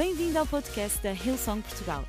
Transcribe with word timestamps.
Bem-vindo 0.00 0.38
ao 0.38 0.46
podcast 0.46 0.98
da 1.02 1.12
Hillsong 1.12 1.60
Portugal. 1.60 2.02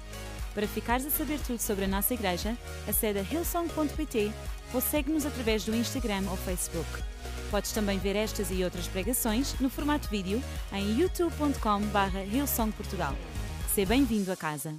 Para 0.56 0.66
ficares 0.66 1.06
a 1.06 1.10
saber 1.10 1.38
tudo 1.46 1.60
sobre 1.60 1.84
a 1.84 1.88
nossa 1.90 2.14
igreja, 2.14 2.58
acede 2.88 3.20
a 3.20 3.22
hillsong.pt 3.22 4.32
ou 4.74 4.80
segue-nos 4.80 5.26
através 5.26 5.66
do 5.66 5.76
Instagram 5.76 6.24
ou 6.32 6.38
Facebook. 6.38 6.88
Podes 7.52 7.74
também 7.74 8.00
ver 8.00 8.16
estas 8.16 8.50
e 8.50 8.64
outras 8.64 8.88
pregações 8.88 9.60
no 9.60 9.70
formato 9.70 10.08
vídeo 10.08 10.42
em 10.72 11.02
youtube.com.br 11.02 12.18
hillsongportugal. 12.34 13.14
Seja 13.76 13.90
bem-vindo 13.90 14.32
a 14.32 14.38
casa. 14.38 14.74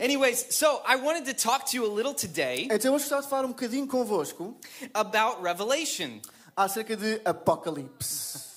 Anyways, 0.00 0.46
so 0.50 0.82
I 0.84 0.96
wanted 0.96 1.32
to 1.32 1.40
talk 1.40 1.64
to 1.70 1.76
you 1.76 1.88
a 1.88 1.94
little 1.94 2.12
today 2.12 2.66
Então 2.72 2.92
hoje 2.92 3.04
gostava 3.04 3.22
de 3.22 3.28
falar 3.28 3.44
um 3.44 3.50
bocadinho 3.50 3.86
convosco 3.86 4.58
about 4.92 5.40
Revelation. 5.44 6.20
acerca 6.56 6.96
de 6.96 7.20
Apocalipse. 7.24 8.53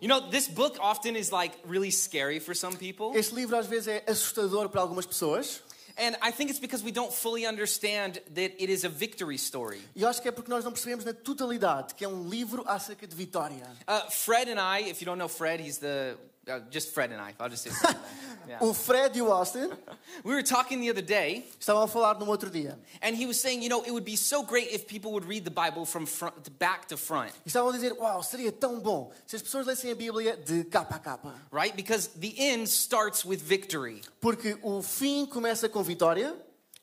You 0.00 0.08
know, 0.08 0.20
this 0.30 0.48
book 0.48 0.76
often 0.80 1.16
is 1.16 1.32
like 1.32 1.52
really 1.66 1.90
scary 1.90 2.38
for 2.40 2.54
some 2.54 2.76
people. 2.76 3.12
Este 3.14 3.34
livro 3.34 3.56
às 3.56 3.66
vezes 3.66 3.88
é 3.88 4.04
assustador 4.06 4.68
para 4.68 4.80
algumas 4.80 5.06
pessoas 5.06 5.62
And 6.00 6.16
I 6.22 6.30
think 6.30 6.48
it's 6.50 6.60
because 6.60 6.84
we 6.84 6.92
don't 6.92 7.12
fully 7.12 7.44
understand 7.44 8.20
that 8.34 8.54
it 8.62 8.70
is 8.70 8.84
a 8.84 8.88
victory 8.88 9.36
story. 9.36 9.80
e 9.96 10.04
acho 10.04 10.22
que 10.22 10.28
é 10.28 10.30
porque 10.30 10.48
nós 10.48 10.64
não 10.64 10.70
percebemos 10.70 11.04
na 11.04 11.12
totalidade 11.12 11.94
que 11.94 12.04
é 12.04 12.08
um 12.08 12.28
livro 12.28 12.62
acerca 12.68 13.04
de 13.04 13.16
vitória. 13.16 13.66
Uh, 13.88 14.08
Fred 14.08 14.48
and 14.48 14.60
I, 14.60 14.88
if 14.88 15.02
you 15.02 15.06
don't 15.06 15.18
know 15.18 15.28
Fred, 15.28 15.60
he's 15.60 15.78
the, 15.78 16.16
uh, 16.48 16.60
just 16.70 16.92
Fred 16.92 17.12
and 17.12 17.20
I, 17.20 17.34
I'll 17.38 17.48
just 17.48 17.64
say. 17.64 17.70
Yeah. 18.48 18.60
O 18.62 18.72
Fred 18.72 19.14
e 19.14 19.20
o 19.20 19.30
Austin 19.30 19.70
We 20.24 20.32
were 20.32 20.42
talking 20.42 20.80
the 20.80 20.88
other 20.88 21.02
day, 21.02 21.44
estavam 21.60 21.82
a 21.82 21.86
falar 21.86 22.18
num 22.18 22.28
outro 22.28 22.50
dia 22.50 22.78
and 23.02 23.14
he 23.14 23.26
was 23.26 23.38
saying, 23.38 23.62
you 23.62 23.68
know, 23.68 23.82
it 23.84 23.90
would 23.90 24.06
be 24.06 24.16
so 24.16 24.42
great 24.42 24.68
if 24.72 24.86
people 24.86 25.12
would 25.12 25.26
read 25.26 25.44
the 25.44 25.50
Bible 25.50 25.84
from 25.84 26.06
front 26.06 26.42
to 26.44 26.50
back 26.52 26.88
to 26.88 26.96
front, 26.96 27.30
e 27.44 27.50
estavam 27.50 27.68
a 27.68 27.72
dizer: 27.72 27.92
Uau, 28.00 28.22
seria 28.22 28.50
tão 28.50 28.80
bom 28.80 29.12
se 29.26 29.36
as 29.36 29.42
pessoas 29.42 29.66
lessem 29.66 29.90
a 29.92 29.94
Bíblia 29.94 30.34
de 30.34 30.64
capa 30.64 30.96
a 30.96 30.98
capa. 30.98 31.34
right? 31.52 31.76
Because 31.76 32.08
the 32.18 32.34
end 32.38 32.66
starts 32.70 33.22
with 33.22 33.36
victory. 33.42 34.00
Porque 34.18 34.56
o 34.62 34.80
fim 34.80 35.26
começa 35.26 35.68
com 35.68 35.82
vitória 35.82 36.34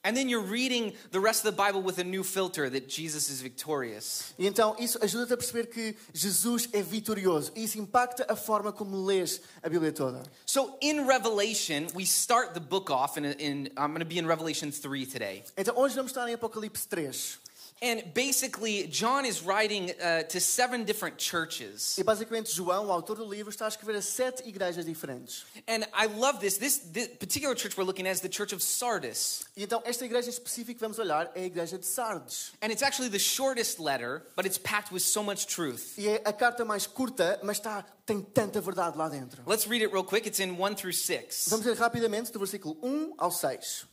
And 0.05 0.15
then 0.15 0.29
you're 0.29 0.39
reading 0.39 0.93
the 1.09 1.19
rest 1.19 1.43
of 1.43 1.55
the 1.55 1.63
Bible 1.63 1.81
with 1.81 1.97
a 1.97 2.03
new 2.03 2.23
filter 2.23 2.69
that 2.69 2.87
Jesus 2.87 3.27
is 3.27 3.41
victorious. 3.41 4.35
e 4.37 4.45
então 4.45 4.75
isso 4.77 4.99
ajuda-te 5.01 5.33
a 5.33 5.37
perceber 5.37 5.65
que 5.65 5.95
Jesus 6.13 6.69
é 6.71 6.83
vitorioso 6.83 7.51
e 7.55 7.63
isso 7.63 7.79
impacta 7.79 8.23
a 8.29 8.35
forma 8.35 8.71
como 8.71 9.03
lês 9.03 9.41
a 9.63 9.67
Bíblia 9.67 9.91
toda. 9.91 10.21
So 10.45 10.77
in 10.79 11.07
Revelation, 11.07 11.87
we 11.95 12.03
start 12.03 12.53
the 12.53 12.59
book 12.59 12.91
off, 12.91 13.17
in, 13.17 13.25
in 13.39 13.69
I'm 13.75 13.87
going 13.87 13.99
to 13.99 14.05
be 14.05 14.19
in 14.19 14.27
Revelation 14.27 14.71
3 14.71 15.07
today. 15.07 15.43
Então 15.57 15.75
hoje 15.75 15.95
vamos 15.95 16.11
estar 16.11 16.29
em 16.29 16.35
Apocalipse 16.35 16.87
3. 16.87 17.39
And 17.81 18.13
basically, 18.13 18.87
John 18.87 19.25
is 19.25 19.43
writing 19.43 19.91
uh, 20.01 20.23
to 20.23 20.39
seven 20.39 20.85
different 20.85 21.17
churches. 21.17 21.97
E 21.97 22.03
basicamente 22.03 22.49
João, 22.53 22.87
o 22.87 22.91
autor 22.91 23.17
do 23.17 23.25
livro, 23.25 23.49
está 23.49 23.65
a 23.65 23.67
escrever 23.67 23.97
a 23.97 24.01
sete 24.01 24.47
igrejas 24.47 24.85
diferentes. 24.85 25.43
And 25.67 25.85
I 25.93 26.07
love 26.07 26.39
this. 26.39 26.57
This, 26.57 26.77
this 26.77 27.09
particular 27.19 27.53
church 27.53 27.77
we're 27.77 27.85
looking 27.85 28.07
at 28.07 28.13
is 28.13 28.21
the 28.21 28.29
church 28.29 28.53
of 28.55 28.63
Sardis. 28.63 29.43
E 29.57 29.63
então 29.63 29.81
esta 29.83 30.05
igreja 30.05 30.29
em 30.29 30.31
específico 30.31 30.75
que 30.75 30.79
vamos 30.79 30.99
olhar 30.99 31.29
é 31.35 31.41
a 31.41 31.45
igreja 31.45 31.77
de 31.77 31.85
Sardes. 31.85 32.53
And 32.61 32.71
it's 32.71 32.81
actually 32.81 33.09
the 33.09 33.19
shortest 33.19 33.79
letter, 33.79 34.23
but 34.37 34.45
it's 34.45 34.57
packed 34.57 34.93
with 34.93 35.01
so 35.01 35.21
much 35.21 35.45
truth. 35.45 35.97
E 35.97 36.07
é 36.07 36.21
a 36.23 36.31
carta 36.31 36.63
mais 36.63 36.87
curta, 36.87 37.41
mas 37.43 37.57
está, 37.57 37.83
tem 38.05 38.21
tanta 38.21 38.61
verdade 38.61 38.97
lá 38.97 39.09
dentro. 39.09 39.43
Let's 39.45 39.67
read 39.67 39.83
it 39.83 39.93
real 39.93 40.05
quick. 40.05 40.25
It's 40.25 40.39
in 40.39 40.51
1 40.51 40.75
through 40.75 40.93
6. 40.93 41.47
Vamos 41.49 41.65
ler 41.65 41.75
rapidamente 41.75 42.31
do 42.31 42.39
versículo 42.39 42.77
1 42.81 43.15
ao 43.17 43.31
6. 43.31 43.85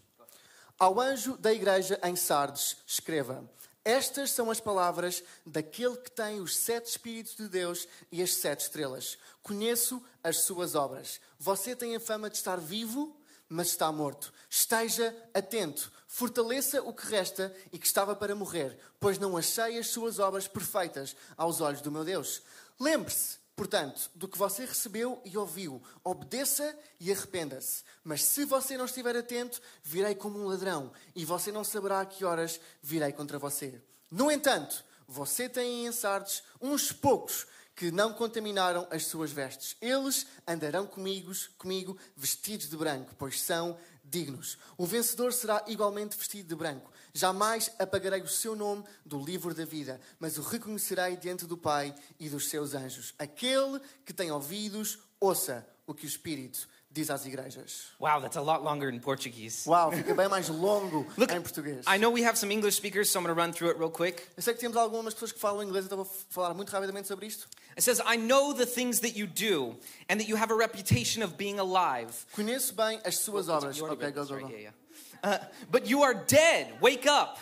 Ao 0.78 1.00
anjo 1.00 1.36
da 1.36 1.52
igreja 1.52 1.98
em 2.04 2.14
Sardes, 2.14 2.76
escreva: 2.86 3.44
Estas 3.84 4.30
são 4.30 4.50
as 4.50 4.60
palavras 4.60 5.24
daquele 5.44 5.96
que 5.96 6.10
tem 6.10 6.40
os 6.40 6.56
sete 6.56 6.86
Espíritos 6.86 7.36
de 7.36 7.48
Deus 7.48 7.88
e 8.12 8.22
as 8.22 8.34
sete 8.34 8.60
estrelas. 8.60 9.18
Conheço 9.42 10.02
as 10.22 10.38
suas 10.38 10.74
obras. 10.74 11.20
Você 11.38 11.74
tem 11.74 11.96
a 11.96 12.00
fama 12.00 12.30
de 12.30 12.36
estar 12.36 12.60
vivo, 12.60 13.16
mas 13.48 13.68
está 13.68 13.90
morto. 13.90 14.32
Esteja 14.48 15.14
atento, 15.34 15.90
fortaleça 16.06 16.80
o 16.82 16.92
que 16.92 17.06
resta 17.06 17.54
e 17.72 17.78
que 17.78 17.86
estava 17.86 18.14
para 18.14 18.36
morrer, 18.36 18.78
pois 19.00 19.18
não 19.18 19.36
achei 19.36 19.78
as 19.78 19.88
suas 19.88 20.20
obras 20.20 20.46
perfeitas 20.46 21.16
aos 21.36 21.60
olhos 21.60 21.80
do 21.80 21.90
meu 21.90 22.04
Deus. 22.04 22.40
Lembre-se 22.78 23.41
Portanto, 23.54 24.10
do 24.14 24.26
que 24.26 24.38
você 24.38 24.64
recebeu 24.64 25.20
e 25.24 25.36
ouviu, 25.36 25.82
obedeça 26.02 26.76
e 26.98 27.12
arrependa-se. 27.12 27.84
Mas 28.02 28.24
se 28.24 28.44
você 28.44 28.76
não 28.76 28.86
estiver 28.86 29.16
atento, 29.16 29.60
virei 29.82 30.14
como 30.14 30.38
um 30.38 30.46
ladrão, 30.46 30.90
e 31.14 31.24
você 31.24 31.52
não 31.52 31.62
saberá 31.62 32.00
a 32.00 32.06
que 32.06 32.24
horas 32.24 32.60
virei 32.82 33.12
contra 33.12 33.38
você. 33.38 33.80
No 34.10 34.30
entanto, 34.30 34.84
você 35.06 35.48
tem 35.48 35.86
em 35.86 35.92
Sardes 35.92 36.42
uns 36.60 36.92
poucos 36.92 37.46
que 37.74 37.90
não 37.90 38.12
contaminaram 38.12 38.86
as 38.90 39.06
suas 39.06 39.30
vestes. 39.32 39.76
Eles 39.80 40.26
andarão 40.46 40.86
comigo, 40.86 41.32
comigo 41.58 41.96
vestidos 42.16 42.68
de 42.68 42.76
branco, 42.76 43.14
pois 43.18 43.40
são 43.40 43.78
dignos. 44.12 44.58
O 44.76 44.84
vencedor 44.84 45.32
será 45.32 45.64
igualmente 45.66 46.16
vestido 46.16 46.50
de 46.50 46.54
branco. 46.54 46.92
Jamais 47.14 47.70
apagarei 47.78 48.20
o 48.20 48.28
seu 48.28 48.54
nome 48.54 48.84
do 49.04 49.18
livro 49.18 49.54
da 49.54 49.64
vida, 49.64 49.98
mas 50.20 50.36
o 50.36 50.42
reconhecerei 50.42 51.16
diante 51.16 51.46
do 51.46 51.56
Pai 51.56 51.94
e 52.20 52.28
dos 52.28 52.48
seus 52.48 52.74
anjos. 52.74 53.14
Aquele 53.18 53.80
que 54.04 54.12
tem 54.12 54.30
ouvidos, 54.30 54.98
ouça 55.18 55.66
o 55.86 55.94
que 55.94 56.04
o 56.04 56.08
Espírito 56.08 56.68
diz 56.92 57.08
às 57.10 57.24
igrejas. 57.26 57.86
Wow, 57.98 58.20
that's 58.20 58.36
a 58.36 58.40
lot 58.40 58.62
longer 58.62 58.88
in 58.88 59.00
Portuguese. 59.00 59.66
Uau, 59.66 59.90
fica 59.92 60.14
bem 60.14 60.28
mais 60.28 60.48
longo 60.48 61.06
Look, 61.16 61.32
em 61.32 61.40
português. 61.40 61.84
I 61.86 61.96
know 61.96 62.10
we 62.10 62.22
have 62.22 62.36
some 62.36 62.52
English 62.52 62.76
speakers, 62.76 63.10
so 63.10 63.18
I'm 63.18 63.24
going 63.24 63.34
to 63.34 63.40
run 63.40 63.52
through 63.52 63.70
it 63.70 63.78
real 63.78 63.90
quick. 63.90 64.28
Eu 64.36 64.42
sei 64.42 64.54
que 64.54 64.60
temos 64.60 64.76
algumas 64.76 65.14
pessoas 65.14 65.32
que 65.32 65.40
falam 65.40 65.62
inglês, 65.62 65.86
então 65.86 65.96
vou 65.96 66.08
falar 66.30 66.54
muito 66.54 66.70
rapidamente 66.70 67.08
sobre 67.08 67.26
isto. 67.26 67.48
It 67.76 67.82
says, 67.82 68.00
I 68.04 68.16
know 68.16 68.52
the 68.52 68.66
things 68.66 69.00
that 69.00 69.16
you 69.16 69.26
do, 69.26 69.76
and 70.08 70.18
that 70.20 70.28
you 70.28 70.36
have 70.36 70.52
a 70.52 70.56
reputation 70.56 71.22
of 71.22 71.36
being 71.36 71.58
alive. 71.58 72.26
Conheço 72.36 72.74
bem 72.74 73.00
as 73.04 73.18
suas 73.18 73.48
obras. 73.48 73.76
You 73.76 73.84
already 73.84 74.04
Ok, 74.04 74.06
read 74.06 74.14
go, 74.14 74.24
go, 74.26 74.40
go. 74.40 74.48
Yeah, 74.48 74.58
yeah. 74.58 74.70
Uh, 75.24 75.38
but 75.70 75.86
you 75.86 76.02
are 76.02 76.14
dead. 76.14 76.74
Wake 76.80 77.06
up. 77.06 77.38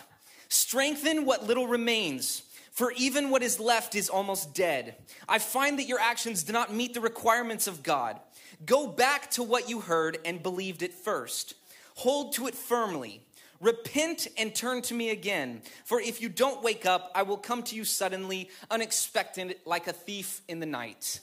Strengthen 0.49 1.25
what 1.25 1.45
little 1.45 1.67
remains. 1.67 2.43
For 2.71 2.93
even 2.93 3.29
what 3.29 3.43
is 3.43 3.59
left 3.59 3.95
is 3.95 4.09
almost 4.09 4.53
dead. 4.53 4.95
I 5.27 5.39
find 5.39 5.77
that 5.77 5.87
your 5.87 5.99
actions 5.99 6.43
do 6.43 6.53
not 6.53 6.73
meet 6.73 6.93
the 6.93 7.01
requirements 7.01 7.67
of 7.67 7.83
God. 7.83 8.19
Go 8.65 8.87
back 8.87 9.31
to 9.31 9.43
what 9.43 9.69
you 9.69 9.79
heard 9.79 10.17
and 10.25 10.41
believed 10.41 10.83
at 10.83 10.93
first. 10.93 11.55
Hold 11.95 12.33
to 12.33 12.47
it 12.47 12.55
firmly. 12.55 13.21
Repent 13.59 14.27
and 14.37 14.53
turn 14.55 14.81
to 14.83 14.93
me 14.93 15.11
again. 15.11 15.61
For 15.85 16.01
if 16.01 16.21
you 16.21 16.29
don't 16.29 16.63
wake 16.63 16.85
up, 16.85 17.11
I 17.13 17.23
will 17.23 17.37
come 17.37 17.61
to 17.63 17.75
you 17.75 17.85
suddenly, 17.85 18.49
unexpected, 18.71 19.57
like 19.65 19.87
a 19.87 19.93
thief 19.93 20.41
in 20.47 20.59
the 20.59 20.65
night. 20.65 21.19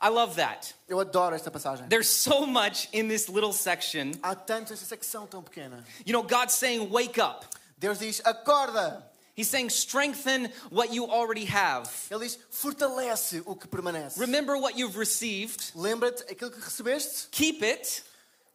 I 0.00 0.08
love 0.08 0.36
that. 0.36 0.72
Eu 0.88 0.98
adoro 0.98 1.34
esta 1.34 1.50
passagem. 1.50 1.88
There's 1.88 2.08
so 2.08 2.46
much 2.46 2.88
in 2.92 3.08
this 3.08 3.28
little 3.28 3.52
section. 3.52 4.14
Há 4.22 4.34
tanto 4.34 4.72
esta 4.72 4.94
secção 4.94 5.28
tão 5.28 5.42
pequena. 5.42 5.84
You 6.04 6.12
know, 6.12 6.22
God's 6.22 6.54
saying, 6.54 6.90
wake 6.90 7.18
up. 7.18 7.44
Deus 7.78 7.98
diz, 7.98 8.20
acorda. 8.22 9.02
He's 9.36 9.48
saying, 9.48 9.70
strengthen 9.70 10.50
what 10.70 10.92
you 10.92 11.06
already 11.06 11.46
have. 11.46 11.88
Ele 12.10 12.20
diz, 12.20 12.38
fortalece 12.50 13.42
o 13.46 13.54
que 13.54 13.68
permanece. 13.68 14.18
Remember 14.18 14.56
what 14.56 14.76
you've 14.76 14.96
received, 14.96 15.72
Lembra-te 15.74 16.24
aquilo 16.24 16.50
que 16.50 16.60
recebeste, 16.60 17.28
keep 17.30 17.62
it, 17.62 18.02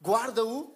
guarda-o 0.03 0.69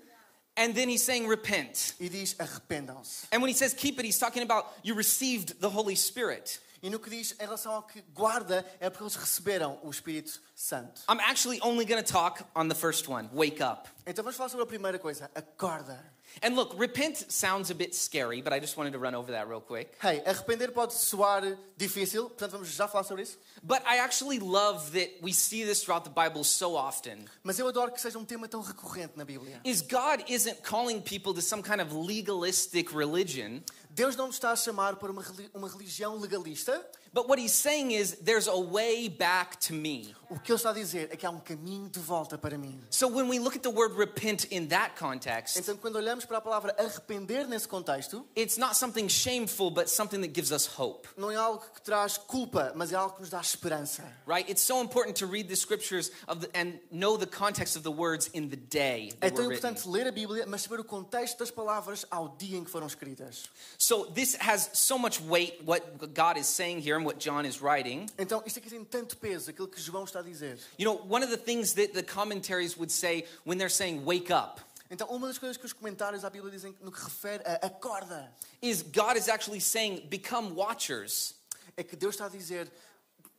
and 0.57 0.75
then 0.75 0.89
he's 0.89 1.03
saying, 1.03 1.27
repent. 1.27 1.93
e 1.99 2.09
diz, 2.09 2.35
arrependam-se. 2.37 3.27
And 3.31 3.41
when 3.41 3.49
he 3.49 3.53
says 3.55 3.73
keep 3.73 3.97
it, 3.97 4.05
he's 4.05 4.19
talking 4.19 4.43
about 4.43 4.67
you 4.83 4.93
received 4.93 5.61
the 5.61 5.69
Holy 5.69 5.95
Spirit. 5.95 6.59
E 6.81 6.89
no 6.89 6.97
que 6.97 7.09
diz 7.09 7.33
em 7.39 7.45
relação 7.45 7.73
ao 7.73 7.83
que 7.83 8.01
guarda, 8.13 8.65
é 8.79 8.89
porque 8.89 9.03
eles 9.03 9.15
receberam 9.15 9.77
o 9.83 9.89
Espírito 9.89 10.39
Santo. 10.55 11.01
I'm 11.09 11.19
actually 11.19 11.59
only 11.61 11.85
going 11.85 12.01
to 12.01 12.09
talk 12.09 12.43
on 12.55 12.69
the 12.69 12.75
first 12.75 13.07
one 13.09 13.29
wake 13.33 13.61
up. 13.61 13.87
Então 14.05 14.23
vamos 14.23 14.37
falar 14.37 14.49
sobre 14.49 14.63
a 14.63 14.65
primeira 14.67 14.97
coisa, 14.97 15.29
acorda. 15.35 15.99
And 16.41 16.55
look, 16.55 16.73
repent 16.77 17.31
sounds 17.31 17.69
a 17.69 17.75
bit 17.75 17.93
scary, 17.93 18.41
but 18.41 18.53
I 18.53 18.59
just 18.59 18.77
wanted 18.77 18.93
to 18.93 18.99
run 18.99 19.15
over 19.15 19.31
that 19.31 19.49
real 19.49 19.61
quick. 19.61 19.95
Hey, 20.01 20.21
arrepender 20.25 20.71
pode 20.73 20.93
soar 20.93 21.57
difícil, 21.77 22.29
portanto 22.29 22.51
vamos 22.51 22.69
já 22.69 22.87
falar 22.87 23.03
sobre 23.03 23.23
isso. 23.23 23.37
But 23.63 23.83
I 23.85 23.97
actually 23.97 24.39
love 24.39 24.91
that 24.93 25.09
we 25.21 25.33
see 25.33 25.63
this 25.65 25.83
throughout 25.83 26.03
the 26.03 26.09
Bible 26.09 26.43
so 26.43 26.75
often. 26.75 27.25
Mas 27.43 27.59
eu 27.59 27.67
adoro 27.67 27.91
que 27.91 27.99
seja 27.99 28.17
um 28.17 28.25
tema 28.25 28.47
tão 28.47 28.61
recorrente 28.61 29.17
na 29.17 29.25
Bíblia. 29.25 29.59
Is 29.63 29.81
God 29.81 30.23
isn't 30.29 30.63
calling 30.63 31.01
people 31.01 31.33
to 31.33 31.41
some 31.41 31.61
kind 31.61 31.81
of 31.81 31.93
legalistic 31.93 32.93
religion. 32.93 33.63
Deus 33.89 34.15
não 34.15 34.27
nos 34.27 34.35
está 34.35 34.51
a 34.51 34.55
chamar 34.55 34.95
para 34.97 35.11
uma, 35.11 35.23
uma 35.53 35.67
religião 35.69 36.17
legalista. 36.17 36.79
But 37.11 37.27
what 37.27 37.39
he's 37.41 37.53
saying 37.53 37.91
is, 37.91 38.17
there's 38.23 38.47
a 38.47 38.55
way 38.55 39.09
back 39.09 39.57
to 39.67 39.73
me. 39.73 40.13
O 40.29 40.37
que 40.39 40.51
ele 40.51 40.57
está 40.57 40.69
a 40.69 40.73
dizer 40.73 41.09
é 41.11 41.17
que 41.17 41.25
há 41.25 41.31
um 41.31 41.39
caminho 41.39 41.89
de 41.89 41.99
volta 41.99 42.37
para 42.37 42.55
mim. 42.55 42.79
So 42.91 43.07
when 43.07 43.27
we 43.27 43.39
look 43.39 43.55
at 43.55 43.63
the 43.63 43.71
word 43.71 43.95
repent 43.97 44.45
in 44.51 44.67
that 44.67 44.95
context, 44.95 45.57
Então, 45.57 45.75
quando 45.75 45.95
olhamos 45.95 46.23
para 46.25 46.37
a 46.37 46.41
palavra 46.41 46.75
arrepender 46.77 47.47
nesse 47.47 47.67
contexto, 47.67 48.23
it's 48.37 48.57
not 48.57 48.77
something 48.77 49.09
shameful, 49.09 49.71
but 49.71 49.89
something 49.89 50.21
that 50.21 50.35
gives 50.35 50.51
us 50.51 50.67
hope, 50.77 51.07
não 51.17 51.31
é 51.31 51.35
algo 51.35 51.65
que 51.73 51.81
traz 51.81 52.15
culpa, 52.15 52.71
mas 52.75 52.91
é 52.91 52.95
algo 52.95 53.15
que 53.15 53.21
nos 53.21 53.31
dá 53.31 53.41
esperança. 53.41 54.03
right? 54.27 54.47
It's 54.47 54.61
so 54.61 54.79
important 54.79 55.17
to 55.17 55.25
read 55.25 55.47
the 55.49 55.55
scriptures 55.55 56.11
of 56.27 56.41
the, 56.45 56.49
and 56.55 56.79
know 56.91 57.17
the 57.17 57.25
context 57.25 57.75
of 57.75 57.81
the 57.81 57.91
words 57.91 58.29
in 58.35 58.49
the 58.49 58.55
day 58.55 59.11
É 59.19 59.31
tão 59.31 59.45
were 59.45 59.55
written. 59.55 59.71
importante 59.71 59.87
ler 59.89 60.05
a 60.05 60.11
Bíblia, 60.11 60.45
mas 60.45 60.61
saber 60.61 60.79
o 60.79 60.83
contexto 60.83 61.39
das 61.39 61.49
palavras 61.49 62.05
ao 62.11 62.29
dia 62.37 62.55
em 62.55 62.63
que 62.63 62.69
foram 62.69 62.85
escritas. 62.85 63.45
So 63.81 64.03
this 64.13 64.35
has 64.35 64.69
so 64.73 64.97
much 64.97 65.21
weight, 65.21 65.61
what 65.63 66.13
God 66.13 66.37
is 66.37 66.47
saying 66.47 66.81
here 66.81 66.97
and 66.97 67.05
what 67.05 67.17
John 67.17 67.45
is 67.45 67.61
writing. 67.61 68.09
Então, 68.17 68.43
isto 68.45 68.59
aqui 68.59 68.69
tem 68.69 68.83
tanto 68.83 69.15
peso, 69.15 69.49
aquilo 69.51 69.69
que 69.69 69.79
João 69.81 70.03
está 70.03 70.19
a 70.19 70.21
dizer. 70.21 70.59
You 70.77 70.83
know, 70.83 70.95
one 71.07 71.23
of 71.23 71.29
the 71.29 71.37
things 71.37 71.75
that 71.75 71.93
the 71.93 72.03
commentaries 72.03 72.77
would 72.77 72.91
say 72.91 73.23
when 73.45 73.57
they're 73.57 73.69
saying 73.69 74.03
wake 74.03 74.31
up 74.31 74.59
Então, 74.91 75.07
uma 75.09 75.27
das 75.27 75.37
coisas 75.37 75.55
que 75.55 75.65
os 75.65 75.71
comentários 75.71 76.23
da 76.23 76.29
Bíblia 76.29 76.51
dizem 76.51 76.75
no 76.81 76.91
que 76.91 77.01
refere 77.01 77.41
a 77.45 77.67
acorda, 77.67 78.29
is 78.61 78.81
God 78.81 79.15
is 79.15 79.29
actually 79.29 79.61
saying 79.61 80.07
become 80.09 80.55
watchers. 80.55 81.35
é 81.77 81.83
que 81.83 81.95
Deus 81.95 82.15
está 82.15 82.25
a 82.25 82.29
dizer 82.29 82.69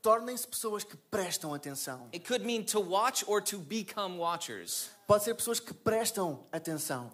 tornem-se 0.01 0.49
pessoas 0.49 0.85
que 0.85 0.97
prestam 1.11 1.53
atenção. 1.53 2.09
It 2.15 2.25
could 2.25 2.47
mean 2.47 2.65
to 2.65 2.81
watch 2.81 3.23
or 3.27 3.43
to 3.43 3.59
become 3.59 4.17
watchers. 4.17 4.89
Pode 5.07 5.23
ser 5.23 5.35
pessoas 5.35 5.61
que 5.61 5.75
prestam 5.75 6.47
atenção. 6.51 7.11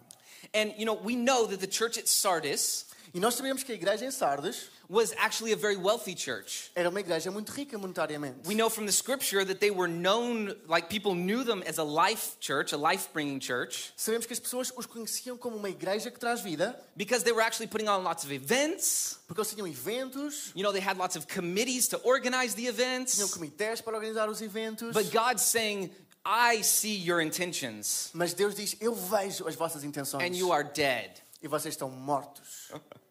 And 0.53 0.71
you 0.77 0.85
know, 0.85 0.93
we 0.93 1.17
know 1.17 1.45
that 1.47 1.59
the 1.59 1.67
church 1.67 1.97
at 1.97 2.07
Sardis 2.07 2.85
E 3.17 3.19
nós 3.19 3.33
sabemos 3.33 3.63
que 3.63 3.71
a 3.71 3.75
igreja 3.75 4.05
em 4.05 4.11
Sardes 4.11 4.69
was 4.87 5.11
actually 5.17 5.51
a 5.51 5.55
very 5.55 5.75
wealthy 5.75 6.15
church. 6.15 6.69
era 6.75 6.87
uma 6.87 6.99
igreja 6.99 7.31
muito 7.31 7.51
rica 7.51 7.75
monetariamente. 7.75 8.47
We 8.47 8.53
know 8.53 8.69
from 8.69 8.85
the 8.85 8.91
scripture 8.91 9.43
that 9.43 9.59
they 9.59 9.71
were 9.71 9.91
known, 9.91 10.55
like 10.67 10.87
people 10.87 11.15
knew 11.15 11.43
them 11.43 11.63
as 11.67 11.79
a 11.79 11.83
life 11.83 12.37
church, 12.39 12.75
a 12.75 12.77
life 12.77 13.09
bringing 13.13 13.39
church, 13.39 13.91
Sabemos 13.97 14.27
que 14.27 14.33
as 14.33 14.39
pessoas 14.39 14.71
os 14.77 14.85
conheciam 14.85 15.35
como 15.35 15.57
uma 15.57 15.67
igreja 15.67 16.11
que 16.11 16.19
traz 16.19 16.41
vida, 16.41 16.79
because 16.95 17.23
they 17.23 17.33
were 17.33 17.41
actually 17.41 17.65
putting 17.65 17.87
on 17.89 18.03
lots 18.03 18.23
of 18.23 18.31
events. 18.31 19.17
porque 19.25 19.41
eles 19.41 19.51
tinham 19.51 19.67
eventos, 19.67 20.51
You 20.53 20.61
know, 20.61 20.71
they 20.71 20.79
had 20.79 20.99
lots 20.99 21.15
of 21.15 21.25
committees 21.25 21.87
to 21.87 21.97
organize 22.03 22.53
the 22.53 22.71
tinham 22.71 22.75
events. 22.75 23.33
comitês 23.33 23.81
para 23.81 23.95
organizar 23.97 24.29
os 24.29 24.43
eventos. 24.43 24.93
But 24.93 25.11
God's 25.11 25.41
saying, 25.41 25.89
I 26.23 26.61
see 26.61 26.95
your 26.95 27.19
intentions, 27.19 28.11
Mas 28.13 28.35
Deus 28.35 28.53
diz: 28.53 28.75
Eu 28.79 28.93
vejo 28.93 29.47
as 29.47 29.55
vossas 29.55 29.83
intenções. 29.83 30.23
and 30.23 30.35
you 30.37 30.53
are 30.53 30.63
dead. 30.63 31.19
E 31.41 31.47
vocês 31.47 31.73
estão 31.73 31.89
mortos. 31.89 32.71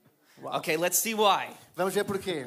Okay, 0.57 0.77
let's 0.77 0.99
see 0.99 1.15
why. 1.15 1.49
Vamos 1.77 1.95
ver 1.95 2.05
porquê. 2.05 2.47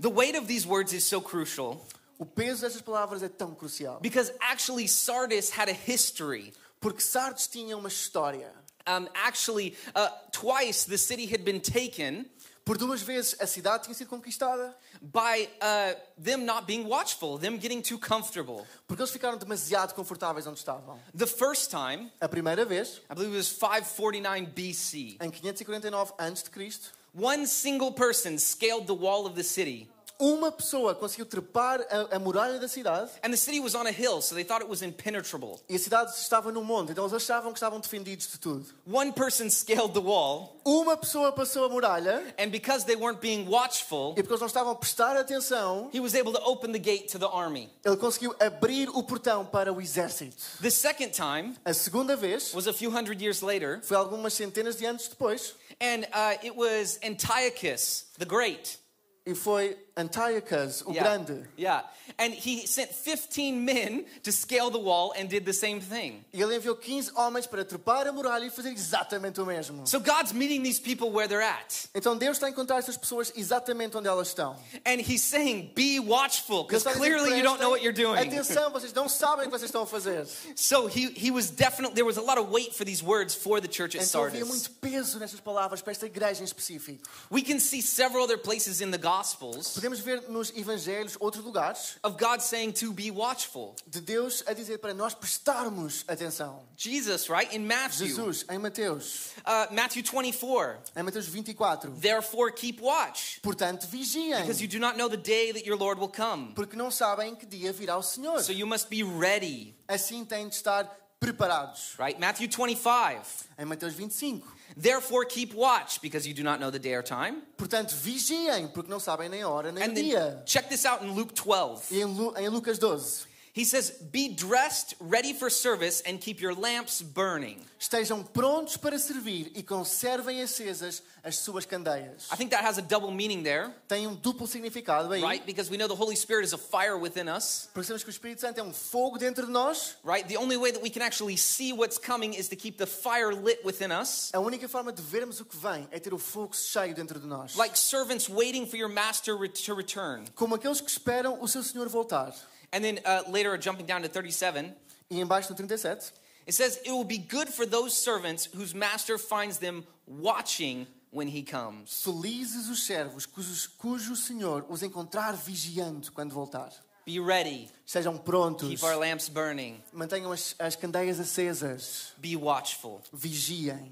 The 0.00 0.08
weight 0.10 0.36
of 0.36 0.46
these 0.46 0.66
words 0.66 0.92
is 0.92 1.04
so 1.04 1.20
crucial 1.20 1.80
O 2.18 2.24
peso 2.24 2.62
destas 2.62 2.80
palavras 2.80 3.22
é 3.22 3.28
tão 3.28 3.54
crucial. 3.54 3.98
because 4.00 4.32
actually 4.40 4.86
Sardis 4.86 5.50
had 5.50 5.68
a 5.68 5.72
history. 5.74 6.52
Porque 6.80 7.00
Sardes 7.02 7.46
tinha 7.46 7.76
uma 7.76 7.88
história. 7.88 8.50
Um, 8.86 9.08
actually, 9.14 9.74
uh, 9.94 10.08
twice 10.30 10.84
the 10.84 10.96
city 10.98 11.26
had 11.26 11.44
been 11.44 11.60
taken 11.60 12.26
Por 12.64 12.76
duas 12.76 13.00
vezes 13.00 13.36
a 13.40 13.46
cidade 13.46 13.84
tinha 13.84 13.94
sido 13.94 14.08
conquistada. 14.08 14.74
by 15.00 15.48
uh, 15.62 15.94
them 16.18 16.44
not 16.44 16.66
being 16.66 16.84
watchful, 16.88 17.38
them 17.38 17.58
getting 17.58 17.80
too 17.80 17.96
comfortable. 17.98 18.66
Porque 18.88 19.00
eles 19.02 19.10
ficaram 19.12 19.36
demasiado 19.38 19.94
confortáveis 19.94 20.46
onde 20.48 20.58
estavam. 20.58 20.98
The 21.14 21.26
first 21.28 21.70
time, 21.70 22.10
A 22.20 22.28
primeira 22.28 22.64
vez, 22.64 23.00
I 23.10 23.14
believe 23.14 23.32
it 23.32 23.36
was 23.36 23.48
549 23.50 24.46
BC, 24.46 25.16
em 25.20 25.30
549 25.30 26.12
a.C., 26.18 26.90
one 27.16 27.46
single 27.46 27.92
person 27.92 28.36
scaled 28.36 28.86
the 28.86 28.94
wall 28.94 29.26
of 29.26 29.34
the 29.34 29.42
city. 29.42 29.88
Uma 30.18 30.50
pessoa 30.50 30.94
conseguiu 30.94 31.26
trepar 31.26 31.80
a, 31.90 32.16
a 32.16 32.18
muralha 32.18 32.58
da 32.58 32.68
cidade 32.68 33.10
And 33.22 33.30
the 33.30 33.36
city 33.36 33.60
was 33.60 33.74
on 33.74 33.86
a 33.86 33.90
hill, 33.90 34.20
so 34.22 34.34
they 34.34 34.44
thought 34.44 34.62
it 34.62 34.70
was 34.70 34.82
impenetrable. 34.82 35.60
e 35.68 35.76
a 35.76 35.78
cidade 35.78 36.12
estava 36.16 36.50
no 36.50 36.62
monte, 36.64 36.92
então 36.92 37.04
eles 37.04 37.14
achavam 37.14 37.52
que 37.52 37.58
estavam 37.58 37.80
defendidos 37.80 38.26
de 38.28 38.38
tudo. 38.38 38.66
One 38.90 39.12
person 39.12 39.48
scaled 39.50 39.92
the 39.92 40.00
wall, 40.00 40.54
Uma 40.64 40.96
pessoa 40.96 41.30
passou 41.32 41.64
a 41.64 41.68
muralha 41.68 42.34
and 42.38 42.48
because 42.48 42.84
they 42.84 42.96
weren't 42.96 43.20
being 43.20 43.46
watchful, 43.48 44.12
e 44.12 44.22
porque 44.22 44.32
eles 44.32 44.40
não 44.40 44.46
estavam 44.48 44.72
a 44.72 44.76
prestar 44.76 45.16
atenção, 45.16 45.90
he 45.92 46.00
was 46.00 46.14
able 46.14 46.32
to 46.32 46.40
open 46.44 46.72
the 46.72 46.78
gate 46.78 47.06
to 47.12 47.18
the 47.18 47.26
army. 47.26 47.70
ele 47.84 47.96
conseguiu 47.96 48.34
abrir 48.40 48.88
o 48.90 49.02
portão 49.02 49.44
para 49.44 49.72
o 49.72 49.80
exército. 49.80 50.36
The 50.60 50.70
second 50.70 51.12
time 51.12 51.54
A 51.64 51.72
segunda 51.72 52.16
vez 52.16 52.52
was 52.54 52.66
a 52.66 52.72
few 52.72 52.90
hundred 52.90 53.22
years 53.22 53.42
later, 53.42 53.80
foi 53.82 53.96
algumas 53.96 54.32
centenas 54.34 54.76
de 54.76 54.86
anos 54.86 55.08
depois 55.08 55.54
and 55.80 56.04
uh, 56.12 56.38
it 56.44 56.52
was 56.56 56.98
Antiochus 57.04 58.06
the 58.18 58.24
Great. 58.24 58.78
e 59.24 59.34
foi 59.34 59.76
Antiochus, 59.96 60.82
o 60.86 60.92
Yeah. 60.92 61.02
Grande. 61.02 61.48
Yeah. 61.56 61.82
And 62.18 62.32
he 62.32 62.66
sent 62.66 62.90
15 62.90 63.64
men 63.64 64.04
to 64.22 64.30
scale 64.30 64.70
the 64.70 64.78
wall 64.78 65.12
and 65.16 65.28
did 65.28 65.44
the 65.44 65.52
same 65.52 65.80
thing. 65.80 66.24
E 66.32 66.40
ele 66.40 66.54
enviou 66.54 66.76
15 66.76 67.12
homens 67.16 67.46
para 67.46 67.64
trepar 67.64 68.06
a 68.06 68.12
muralha 68.12 68.44
e 68.44 68.50
fazer 68.50 68.70
exatamente 68.70 69.40
o 69.40 69.46
mesmo. 69.46 69.86
So 69.86 69.98
God's 69.98 70.32
meeting 70.32 70.62
these 70.62 70.78
people 70.80 71.10
where 71.10 71.26
they're 71.26 71.42
at. 71.42 71.88
Então 71.94 72.16
Deus 72.16 72.36
está 72.36 72.46
a 72.46 72.50
encontrar 72.50 72.78
essas 72.78 72.96
pessoas 72.96 73.32
exatamente 73.36 73.96
onde 73.96 74.06
elas 74.06 74.28
estão. 74.28 74.54
And 74.84 75.00
he's 75.00 75.22
saying, 75.22 75.72
be 75.74 75.98
watchful, 75.98 76.64
because 76.64 76.86
está 76.86 76.90
a 76.90 76.94
dizer, 76.94 77.08
clearly 77.08 77.38
you 77.38 77.42
don't 77.42 77.60
know 77.60 77.70
what 77.70 77.82
you're 77.82 77.96
doing. 77.96 78.18
Atenção, 78.18 78.70
vocês 78.70 78.92
não 78.92 79.08
sabem 79.08 79.46
o 79.46 79.50
que 79.50 79.58
vocês 79.58 79.68
estão 79.70 79.82
a 79.82 79.86
fazer. 79.86 80.26
So 80.56 80.86
he, 80.88 81.12
he 81.16 81.30
was 81.30 81.50
definitely, 81.50 81.94
there 81.94 82.04
was 82.06 82.18
a 82.18 82.22
lot 82.22 82.38
of 82.38 82.50
weight 82.50 82.74
for 82.74 82.84
these 82.84 83.02
words 83.02 83.34
for 83.34 83.60
the 83.60 83.68
church 83.68 83.96
at 83.96 84.04
Então 84.04 84.24
havia 84.24 84.44
muito 84.44 84.70
peso 84.72 85.18
nestas 85.18 85.40
palavras 85.40 85.80
para 85.80 85.92
esta 85.92 86.06
igreja 86.06 86.42
em 86.42 86.44
específico. 86.44 87.02
We 87.30 87.42
can 87.42 87.58
see 87.58 87.80
several 87.82 88.24
other 88.24 88.38
places 88.38 88.80
in 88.80 88.90
the 88.90 88.98
Gospels 88.98 89.78
Podemos 89.86 90.00
ver 90.00 90.28
nos 90.28 90.50
evangelhos 90.56 91.16
outros 91.20 91.44
lugares 91.44 91.96
of 92.02 92.16
God 92.18 92.40
saying 92.40 92.72
to 92.72 92.92
be 92.92 93.08
watchful. 93.08 93.76
de 93.86 94.00
Deus 94.00 94.42
a 94.44 94.52
dizer 94.52 94.78
para 94.78 94.92
nós 94.92 95.14
prestarmos 95.14 96.04
atenção. 96.08 96.60
Jesus, 96.76 97.28
right? 97.28 97.54
In 97.54 97.60
Matthew, 97.60 98.08
Jesus, 98.08 98.44
em 98.50 98.58
Mateus, 98.58 99.28
uh, 99.46 99.72
Matthew 99.72 100.02
24, 100.02 100.80
em 100.96 101.02
Mateus 101.04 101.26
24. 101.28 101.92
therefore 102.00 102.50
keep 102.52 102.80
watch, 102.82 103.38
Portanto, 103.42 103.86
vigiem, 103.86 104.40
because 104.40 104.60
you 104.60 104.66
do 104.66 104.80
not 104.80 104.96
know 104.98 105.08
the 105.08 105.16
day 105.16 105.52
that 105.52 105.64
your 105.64 105.78
Lord 105.78 106.00
will 106.00 106.10
come. 106.10 106.52
porque 106.56 106.74
não 106.74 106.90
sabem 106.90 107.30
em 107.30 107.36
que 107.36 107.46
dia 107.46 107.72
virá 107.72 107.96
o 107.96 108.02
Senhor. 108.02 108.42
So 108.42 108.50
you 108.50 108.66
must 108.66 108.88
be 108.88 109.04
ready, 109.04 109.76
Assim 109.86 110.24
têm 110.24 110.48
de 110.48 110.56
estar 110.56 110.84
preparados. 111.20 111.94
right? 111.96 112.18
Matthew 112.18 112.48
25, 112.48 113.22
Em 113.56 113.64
Mateus 113.64 113.94
25. 113.94 114.55
Therefore 114.76 115.24
keep 115.24 115.54
watch, 115.54 116.00
because 116.02 116.26
you 116.26 116.34
do 116.34 116.42
not 116.42 116.60
know 116.60 116.70
the 116.70 116.78
day 116.78 116.94
or 116.94 117.02
time. 117.02 117.42
Portanto, 117.56 117.94
vigiem, 117.94 118.68
porque 118.68 118.88
não 118.90 118.98
sabem 119.00 119.28
nem 119.28 119.42
hora 119.44 119.72
nem 119.72 119.82
And 119.82 119.94
then 119.94 120.04
dia. 120.04 120.42
check 120.44 120.68
this 120.68 120.84
out 120.84 121.02
in 121.02 121.12
Luke 121.14 121.34
12. 121.34 121.90
E 121.92 122.00
em, 122.00 122.04
Lu, 122.04 122.34
em 122.36 122.48
Lucas 122.48 122.78
12. 122.78 123.26
He 123.56 123.64
says, 123.64 123.90
Be 124.12 124.28
dressed, 124.28 124.96
ready 125.00 125.32
for 125.32 125.48
service, 125.48 126.02
and 126.06 126.20
keep 126.20 126.42
your 126.42 126.52
lamps 126.54 127.00
burning. 127.00 127.64
Estejam 127.80 128.22
prontos 128.22 128.76
para 128.76 128.98
servir 128.98 129.50
e 129.54 129.62
conservem 129.62 130.42
acesas 130.42 131.02
as 131.24 131.38
suas 131.38 131.64
candeias. 131.64 132.28
I 132.30 132.36
think 132.36 132.50
that 132.50 132.62
has 132.62 132.76
a 132.76 132.82
double 132.82 133.10
meaning 133.10 133.42
there, 133.42 133.70
Tem 133.88 134.06
um 134.06 134.14
duplo 134.14 134.46
significado 134.46 135.10
aí. 135.10 135.22
right? 135.22 135.46
Because 135.46 135.70
we 135.70 135.78
know 135.78 135.88
the 135.88 135.94
Holy 135.94 136.16
Spirit 136.16 136.44
is 136.44 136.52
a 136.52 136.58
fire 136.58 136.98
within 136.98 137.28
us, 137.30 137.70
Porque 137.72 137.86
sabemos 137.86 138.02
que 138.04 138.10
o 138.10 138.12
Espírito 138.12 138.42
Santo 138.42 138.60
é 138.60 138.62
um 138.62 138.74
fogo 138.74 139.16
dentro 139.18 139.46
de 139.46 139.52
nós. 139.52 139.96
right? 140.04 140.28
The 140.28 140.36
only 140.36 140.58
way 140.58 140.70
that 140.72 140.82
we 140.82 140.90
can 140.90 141.00
actually 141.02 141.38
see 141.38 141.72
what's 141.72 141.96
coming 141.98 142.34
is 142.34 142.48
to 142.50 142.56
keep 142.56 142.76
the 142.76 142.86
fire 142.86 143.32
lit 143.32 143.64
within 143.64 143.90
us. 143.90 144.30
A 144.34 144.38
única 144.38 144.68
forma 144.68 144.92
de 144.92 145.00
vermos 145.00 145.40
o 145.40 145.46
que 145.46 145.56
vem 145.56 145.88
é 145.90 145.98
ter 145.98 146.12
o 146.12 146.18
fogo 146.18 146.54
cheio 146.54 146.94
dentro 146.94 147.18
de 147.18 147.26
nós. 147.26 147.54
Like 147.56 147.78
servants 147.78 148.28
waiting 148.28 148.66
for 148.66 148.76
your 148.76 148.90
master 148.90 149.34
to 149.64 149.74
return. 149.74 150.24
Como 150.34 150.54
aqueles 150.54 150.82
que 150.82 150.90
esperam 150.90 151.38
o 151.40 151.48
seu 151.48 151.62
Senhor 151.62 151.88
voltar. 151.88 152.34
And 152.76 152.84
then 152.84 153.00
uh, 153.06 153.22
later, 153.26 153.56
jumping 153.56 153.86
down 153.86 154.02
to 154.02 154.08
37, 154.08 154.74
E 155.10 155.20
embaixo 155.22 155.48
no 155.50 155.56
37, 155.56 156.12
it 156.46 156.52
says, 156.52 156.78
It 156.84 156.90
will 156.90 157.04
be 157.04 157.16
good 157.16 157.48
for 157.48 157.64
those 157.64 157.96
servants 157.96 158.48
whose 158.54 158.74
master 158.74 159.16
finds 159.16 159.56
them 159.58 159.84
watching 160.06 160.86
when 161.10 161.26
he 161.28 161.42
comes. 161.42 162.02
felizes 162.04 162.68
os 162.68 162.82
servos 162.86 163.24
cujos, 163.24 163.66
cujo 163.66 164.14
Senhor 164.14 164.64
os 164.68 164.82
encontrar 164.82 165.32
vigiando 165.36 166.10
quando 166.12 166.34
voltar. 166.34 166.70
Be 167.06 167.18
ready, 167.18 167.70
Estejam 167.86 168.18
prontos. 168.18 168.68
keep 168.68 168.82
our 168.84 168.96
lamps 168.96 169.28
burning, 169.30 169.80
Mantenham 169.94 170.32
as, 170.32 170.54
as 170.58 170.76
candeias 170.76 171.18
acesas. 171.18 172.12
be 172.20 172.36
watchful. 172.36 173.00
Vigiem. 173.14 173.90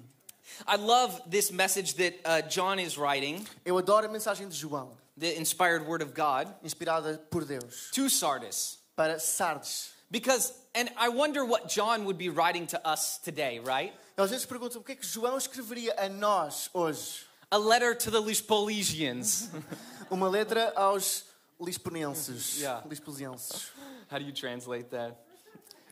I 0.67 0.77
love 0.77 1.23
this 1.27 1.51
message 1.51 1.95
that 1.95 2.15
uh, 2.25 2.43
John 2.43 2.79
is 2.79 2.99
writing, 2.99 3.47
Eu 3.65 3.79
adoro 3.79 4.05
a 4.07 4.09
mensagem 4.09 4.47
de 4.49 4.57
João, 4.57 4.91
the 5.17 5.37
inspired 5.37 5.87
word 5.87 6.03
of 6.03 6.15
God, 6.15 6.53
inspirada 6.65 7.19
por 7.31 7.43
Deus, 7.43 7.91
to 7.93 8.09
Sardis. 8.09 8.79
para 8.97 9.17
Sardes. 9.17 9.91
Because, 10.11 10.53
and 10.75 10.91
I 10.97 11.09
wonder 11.09 11.45
what 11.45 11.69
John 11.69 12.05
would 12.05 12.19
be 12.19 12.29
writing 12.29 12.67
to 12.69 12.87
us 12.87 13.19
today, 13.19 13.61
right? 13.61 13.93
Às 14.17 14.31
vezes 14.31 14.47
pergunto 14.47 14.77
o 14.77 14.83
que 14.83 14.93
é 14.93 14.97
que 14.97 15.07
João 15.07 15.37
escreveria 15.37 15.95
a 15.99 16.09
nós 16.09 16.69
hoje? 16.73 17.25
A 17.51 17.59
letter 17.59 17.95
to 17.97 18.11
the 18.11 18.21
Lispolisians. 18.21 19.49
Uma 20.11 20.29
letra 20.29 20.73
aos 20.77 21.25
lisponenses. 21.61 22.61
Yeah. 22.61 22.83
Lisposienses. 22.89 23.71
How 24.11 24.19
do 24.19 24.25
you 24.25 24.33
translate 24.33 24.91
that? 24.91 25.17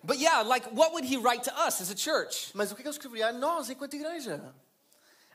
But 0.05 0.19
yeah, 0.19 0.43
like 0.43 0.67
what 0.73 0.93
would 0.93 1.05
he 1.05 1.17
write 1.17 1.45
to 1.45 1.53
us 1.57 1.81
as 1.81 1.91
a 1.91 1.95
church? 1.95 2.51
Mas 2.55 2.71
o 2.71 2.75
que 2.75 2.83
é 2.83 2.83
que 2.83 2.89
ele 2.89 2.97
escreveria 2.97 3.29
a 3.29 3.33
nós 3.33 3.71
enquanto 3.71 3.95
igreja? 3.95 4.41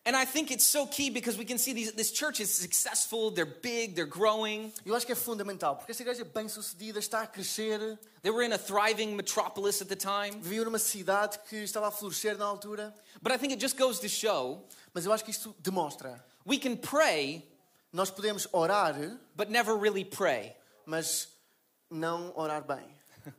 And 0.07 0.15
I 0.15 0.23
think 0.23 0.51
it's 0.51 0.63
so 0.63 0.87
key 0.87 1.09
because 1.09 1.37
we 1.37 1.43
can 1.43 1.57
see 1.57 1.73
these, 1.73 1.91
this 1.91 2.11
church 2.11 2.39
is 2.39 2.49
successful, 2.49 3.29
they're 3.29 3.45
big, 3.45 3.93
they're 3.93 4.05
growing. 4.05 4.71
Eu 4.85 4.95
acho 4.95 5.05
que 5.05 5.11
é 5.11 5.15
fundamental, 5.17 5.75
porque 5.75 5.91
esta 5.91 6.01
igreja 6.01 6.23
bem 6.23 6.47
sucedida 6.47 6.97
está 6.97 7.23
a 7.23 7.27
crescer, 7.27 7.99
They 8.21 8.31
were 8.31 8.41
in 8.41 8.53
a 8.53 8.57
thriving 8.57 9.17
metropolis 9.17 9.81
at 9.81 9.89
the 9.89 9.97
time. 9.97 10.39
vivia 10.41 10.63
numa 10.63 10.79
cidade 10.79 11.37
que 11.49 11.57
estava 11.57 11.89
a 11.89 11.91
florescer 11.91 12.37
na 12.37 12.45
altura. 12.45 12.93
But 13.21 13.33
I 13.33 13.37
think 13.37 13.51
it 13.51 13.59
just 13.59 13.77
goes 13.77 13.99
to 13.99 14.07
show 14.07 14.63
Mas 14.93 15.05
eu 15.05 15.11
acho 15.11 15.25
que 15.25 15.31
isto 15.31 15.53
demonstra. 15.61 16.23
we 16.45 16.57
can 16.57 16.77
pray, 16.77 17.43
Nós 17.91 18.09
podemos 18.09 18.47
orar, 18.53 18.95
but 19.35 19.49
never 19.49 19.75
really 19.75 20.05
pray. 20.05 20.55
mas 20.85 21.27
não 21.91 22.31
orar 22.33 22.63
bem. 22.63 22.85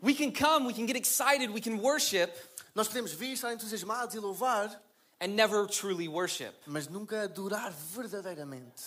We 0.00 0.14
can 0.14 0.30
come, 0.32 0.64
we 0.64 0.72
can 0.74 0.86
get 0.86 0.96
excited, 0.96 1.50
we 1.50 1.60
can 1.60 1.78
worship, 1.80 2.30
Nós 2.72 2.86
podemos 2.86 3.12
vir, 3.12 3.32
estar 3.32 3.52
entusiasmados 3.52 4.14
e 4.14 4.20
louvar, 4.20 4.70
and 5.22 5.36
never 5.36 5.66
truly 5.66 6.08
worship. 6.08 6.52
mas 6.66 6.88
nunca 6.88 7.22
adorar 7.22 7.72
verdadeiramente. 7.94 8.82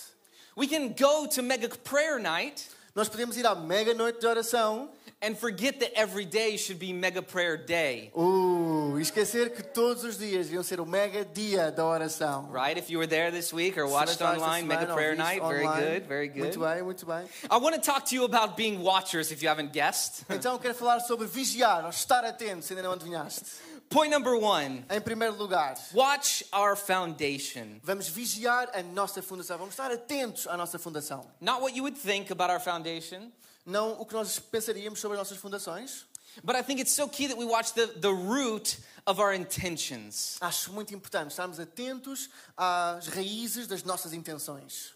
We 0.54 0.68
can 0.68 0.88
go 0.88 1.26
to 1.26 1.42
mega 1.42 1.68
prayer 1.68 2.18
night 2.18 2.68
Nós 2.96 3.10
podemos 3.10 3.36
ir 3.36 3.46
à 3.46 3.54
mega 3.54 3.92
noite 3.92 4.20
de 4.20 4.26
oração 4.26 4.88
and 5.20 5.36
forget 5.36 5.80
that 5.80 5.92
every 5.94 6.24
day 6.24 6.56
should 6.56 6.78
be 6.78 6.94
mega 6.94 7.20
prayer 7.20 7.58
day. 7.58 8.10
uh, 8.14 8.98
esquecer 8.98 9.50
que 9.50 9.62
todos 9.62 10.02
os 10.02 10.16
dias 10.16 10.46
deviam 10.46 10.62
ser 10.62 10.80
o 10.80 10.86
mega 10.86 11.22
dia 11.22 11.70
da 11.70 11.84
oração. 11.84 12.50
Right? 12.50 12.78
If 12.78 12.88
you 12.88 12.98
were 12.98 13.06
there 13.06 13.30
this 13.30 13.52
week 13.52 13.78
or 13.78 13.86
watched 13.86 14.22
online, 14.22 14.66
mega 14.66 14.86
prayer 14.86 15.14
night, 15.14 15.42
very 15.42 15.66
online, 15.66 15.82
good, 15.82 16.08
very 16.08 16.28
good. 16.28 16.56
Muito 16.56 16.58
bem, 16.58 16.82
muito 16.82 17.04
bem. 17.04 17.28
I 17.50 17.58
want 17.58 17.74
to 17.74 17.82
talk 17.82 18.06
to 18.06 18.14
you 18.14 18.24
about 18.24 18.56
being 18.56 18.82
watchers 18.82 19.30
if 19.30 19.42
you 19.42 19.50
haven't 19.50 19.74
guessed. 19.74 20.24
Então 20.30 20.58
quero 20.58 20.74
falar 20.74 21.00
sobre 21.00 21.26
vigiar, 21.26 21.84
ou 21.84 21.90
estar 21.90 22.24
atento, 22.24 22.64
se 22.64 22.72
ainda 22.72 22.82
não 22.82 22.92
adivinhaste. 22.92 23.44
Point 23.88 24.10
number 24.10 24.34
one 24.36 24.84
Em 24.90 25.00
primeiro 25.00 25.36
lugar, 25.36 25.76
watch 25.94 26.44
our 26.52 26.76
foundation. 26.76 27.80
vamos 27.82 28.08
vigiar 28.08 28.68
a 28.74 28.82
nossa 28.82 29.22
fundação, 29.22 29.56
vamos 29.58 29.74
estar 29.74 29.90
atentos 29.92 30.46
à 30.46 30.56
nossa 30.56 30.78
fundação. 30.78 31.24
Not 31.40 31.62
what 31.62 31.74
you 31.76 31.82
would 31.84 31.96
think 31.98 32.30
about 32.32 32.50
our 32.50 32.60
foundation, 32.60 33.30
Não 33.64 34.00
o 34.00 34.04
que 34.06 34.14
nós 34.14 34.38
pensaríamos 34.38 35.00
sobre 35.00 35.16
as 35.18 35.20
nossas 35.28 35.38
fundações. 35.38 36.04
but 36.44 36.54
I 36.56 36.62
think 36.62 36.80
it's 36.80 36.92
so 36.92 37.08
key 37.08 37.28
that 37.28 37.38
we 37.38 37.46
watch 37.46 37.72
the, 37.74 37.86
the 37.86 38.12
root 38.12 38.76
of 39.06 39.20
our 39.20 39.32
intentions. 39.34 40.36
Acho 40.40 40.72
muito 40.72 40.92
importante 40.94 41.30
estarmos 41.30 41.58
atentos 41.58 42.28
às 42.56 43.06
raízes 43.08 43.66
das 43.66 43.82
nossas 43.84 44.12
intenções. 44.12 44.92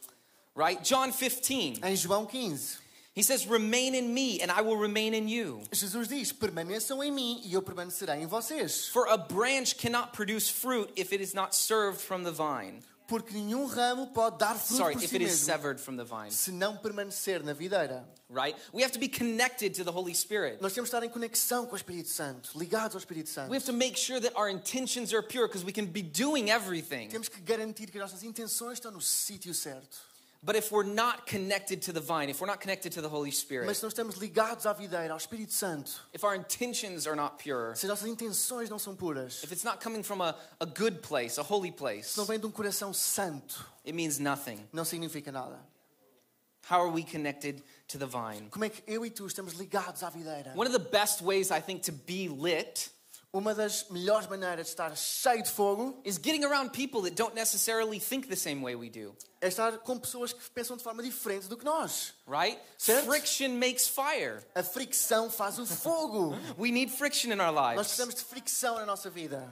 Right? 0.54 0.82
John 0.82 1.11
15, 1.12 1.80
Em 1.82 1.97
João 1.97 2.26
15, 2.26 2.78
he 3.14 3.23
says, 3.23 3.47
Remain 3.47 3.95
in 3.95 4.12
me, 4.14 4.40
and 4.40 4.50
I 4.50 4.61
will 4.62 4.76
remain 4.76 5.14
in 5.14 5.29
you. 5.29 5.62
Jesus 5.73 6.09
diz: 6.09 6.33
Permaneçam 6.33 7.02
em 7.02 7.11
mim 7.11 7.40
e 7.45 7.52
eu 7.55 7.62
permanecerei 7.62 8.23
em 8.23 8.26
vocês. 8.26 8.88
For 8.88 9.09
a 9.09 9.17
branch 9.17 9.76
cannot 9.76 10.12
produce 10.12 10.49
fruit 10.49 10.90
if 10.97 11.12
it 11.12 11.21
is 11.23 11.35
not 11.35 11.55
served 11.55 12.00
from 12.00 12.23
the 12.23 12.31
vine. 12.33 12.83
Porque 13.09 13.33
nenhum 13.35 13.67
ramo 13.67 14.07
pode 14.14 14.38
dar 14.38 14.55
fruto 14.55 14.76
Sorry, 14.76 14.95
por 14.95 15.02
if 15.02 15.11
si 15.11 15.17
it 15.17 15.25
is 15.25 15.31
mesmo 15.33 15.45
severed 15.45 15.81
from 15.81 15.97
the 15.97 16.05
vine. 16.05 16.31
se 16.31 16.52
não 16.52 16.76
permanecer 16.76 17.43
na 17.43 17.52
videira. 17.52 18.05
Right? 18.29 18.57
We 18.73 18.85
have 18.85 18.93
to 18.93 19.00
be 19.00 19.09
connected 19.09 19.75
to 19.75 19.85
the 19.85 19.90
Holy 19.90 20.14
Spirit. 20.14 20.62
Nós 20.62 20.73
temos 20.73 20.88
de 20.88 20.95
estar 20.95 21.05
em 21.05 21.11
conexão 21.11 21.67
com 21.67 21.73
o 21.73 21.76
Espírito 21.76 22.09
Santo, 22.09 22.57
ligados 22.57 22.95
ao 22.95 23.00
Espírito 23.00 23.29
Santo. 23.29 23.50
We 23.50 23.57
have 23.57 23.67
to 23.67 23.73
make 23.73 23.99
sure 23.99 24.21
that 24.21 24.37
our 24.37 24.49
intentions 24.49 25.12
are 25.12 25.26
pure 25.26 25.49
because 25.49 25.64
we 25.64 25.73
can 25.73 25.87
be 25.87 26.02
doing 26.02 26.50
everything. 26.52 27.09
Temos 27.09 27.29
que 27.29 27.40
garantir 27.40 27.90
que 27.90 27.99
as 27.99 28.12
nossas 28.12 28.23
intenções 28.23 28.75
estão 28.75 28.93
no 28.93 29.00
sítio 29.00 29.52
certo. 29.52 29.99
But 30.42 30.56
if 30.56 30.73
we're 30.73 30.85
not 30.85 31.26
connected 31.26 31.82
to 31.82 31.92
the 31.92 32.00
vine, 32.00 32.30
if 32.30 32.40
we're 32.40 32.47
not 32.47 32.61
connected 32.61 32.92
to 32.92 33.02
the 33.02 33.11
Holy 33.11 33.28
Mas 33.28 33.38
Spirit, 33.38 33.75
se 33.75 33.82
não 33.82 33.90
estamos 33.90 34.16
ligados 34.16 34.64
à 34.64 34.73
videira, 34.73 35.12
ao 35.12 35.18
Espírito 35.18 35.52
Santo, 35.52 35.92
if 36.14 36.25
our 36.25 36.35
intentions 36.35 37.06
are 37.06 37.14
not 37.14 37.37
pure, 37.38 37.76
se 37.76 37.87
nossas 37.87 38.06
intenções 38.06 38.70
não 38.70 38.78
são 38.78 38.97
puras, 38.97 39.44
if 39.44 39.52
it's 39.52 39.64
not 39.64 39.80
coming 39.80 40.02
from 40.02 40.23
a, 40.23 40.35
a 40.59 40.64
good 40.64 41.02
place, 41.02 41.38
a 41.38 41.42
holy 41.42 41.70
place, 41.70 42.12
se 42.12 42.18
não 42.18 42.25
vem 42.25 42.38
de 42.38 42.47
um 42.47 42.50
coração 42.50 42.94
santo, 42.94 43.66
it 43.85 43.94
means 43.94 44.18
nothing. 44.18 44.66
não 44.73 44.85
significa 44.85 45.30
nada. 45.30 45.59
How 46.70 46.80
are 46.80 46.90
we 46.90 47.02
connected 47.02 47.62
to 47.88 47.99
the 47.99 48.06
vine? 48.06 48.49
Como 48.50 48.64
é 48.64 48.70
que 48.70 48.82
eu 48.87 49.04
e 49.04 49.11
tu 49.11 49.26
estamos 49.26 49.54
ligados 49.54 50.02
à 50.02 50.09
videira? 50.09 50.54
One 50.56 50.66
of 50.66 50.73
the 50.73 50.90
best 50.90 51.23
ways 51.23 51.50
I 51.50 51.61
think 51.61 51.82
to 51.82 51.92
be 51.92 52.28
lit 52.28 52.90
Uma 53.33 53.55
das 53.55 53.87
melhores 53.91 54.27
maneiras 54.27 54.67
de 54.67 54.73
estar 54.73 54.97
cheio 54.97 55.41
de 55.41 55.49
fogo 55.51 56.01
is 56.05 56.17
getting 56.21 56.45
around 56.45 56.71
people 56.73 57.01
that 57.03 57.15
don't 57.15 57.33
necessarily 57.33 58.01
think 58.01 58.27
the 58.27 58.35
same 58.35 58.61
way 58.61 58.75
we 58.75 58.91
do, 58.91 59.15
é 59.41 59.47
estar 59.47 59.79
com 59.79 59.97
pessoas 60.01 60.33
que 60.33 60.51
pensam 60.51 60.77
de 60.77 60.83
forma 60.83 61.01
diferente 61.01 61.47
do 61.47 61.57
que 61.57 61.65
nós. 61.65 62.13
right? 62.27 62.59
Certo. 62.77 63.07
Friction 63.07 63.51
makes 63.51 63.87
fire. 63.87 64.45
A 64.53 64.65
fricção 64.65 65.31
faz 65.31 65.61
o 65.61 65.65
fogo. 65.67 66.37
We 66.59 66.73
need 66.73 66.91
friction 66.91 67.31
in 67.33 67.39
our 67.41 67.53
Nós 67.53 67.69
lives. 67.77 67.87
precisamos 67.87 68.15
de 68.17 68.25
fricção 68.25 68.75
na 68.81 68.85
nossa 68.85 69.09
vida. 69.09 69.49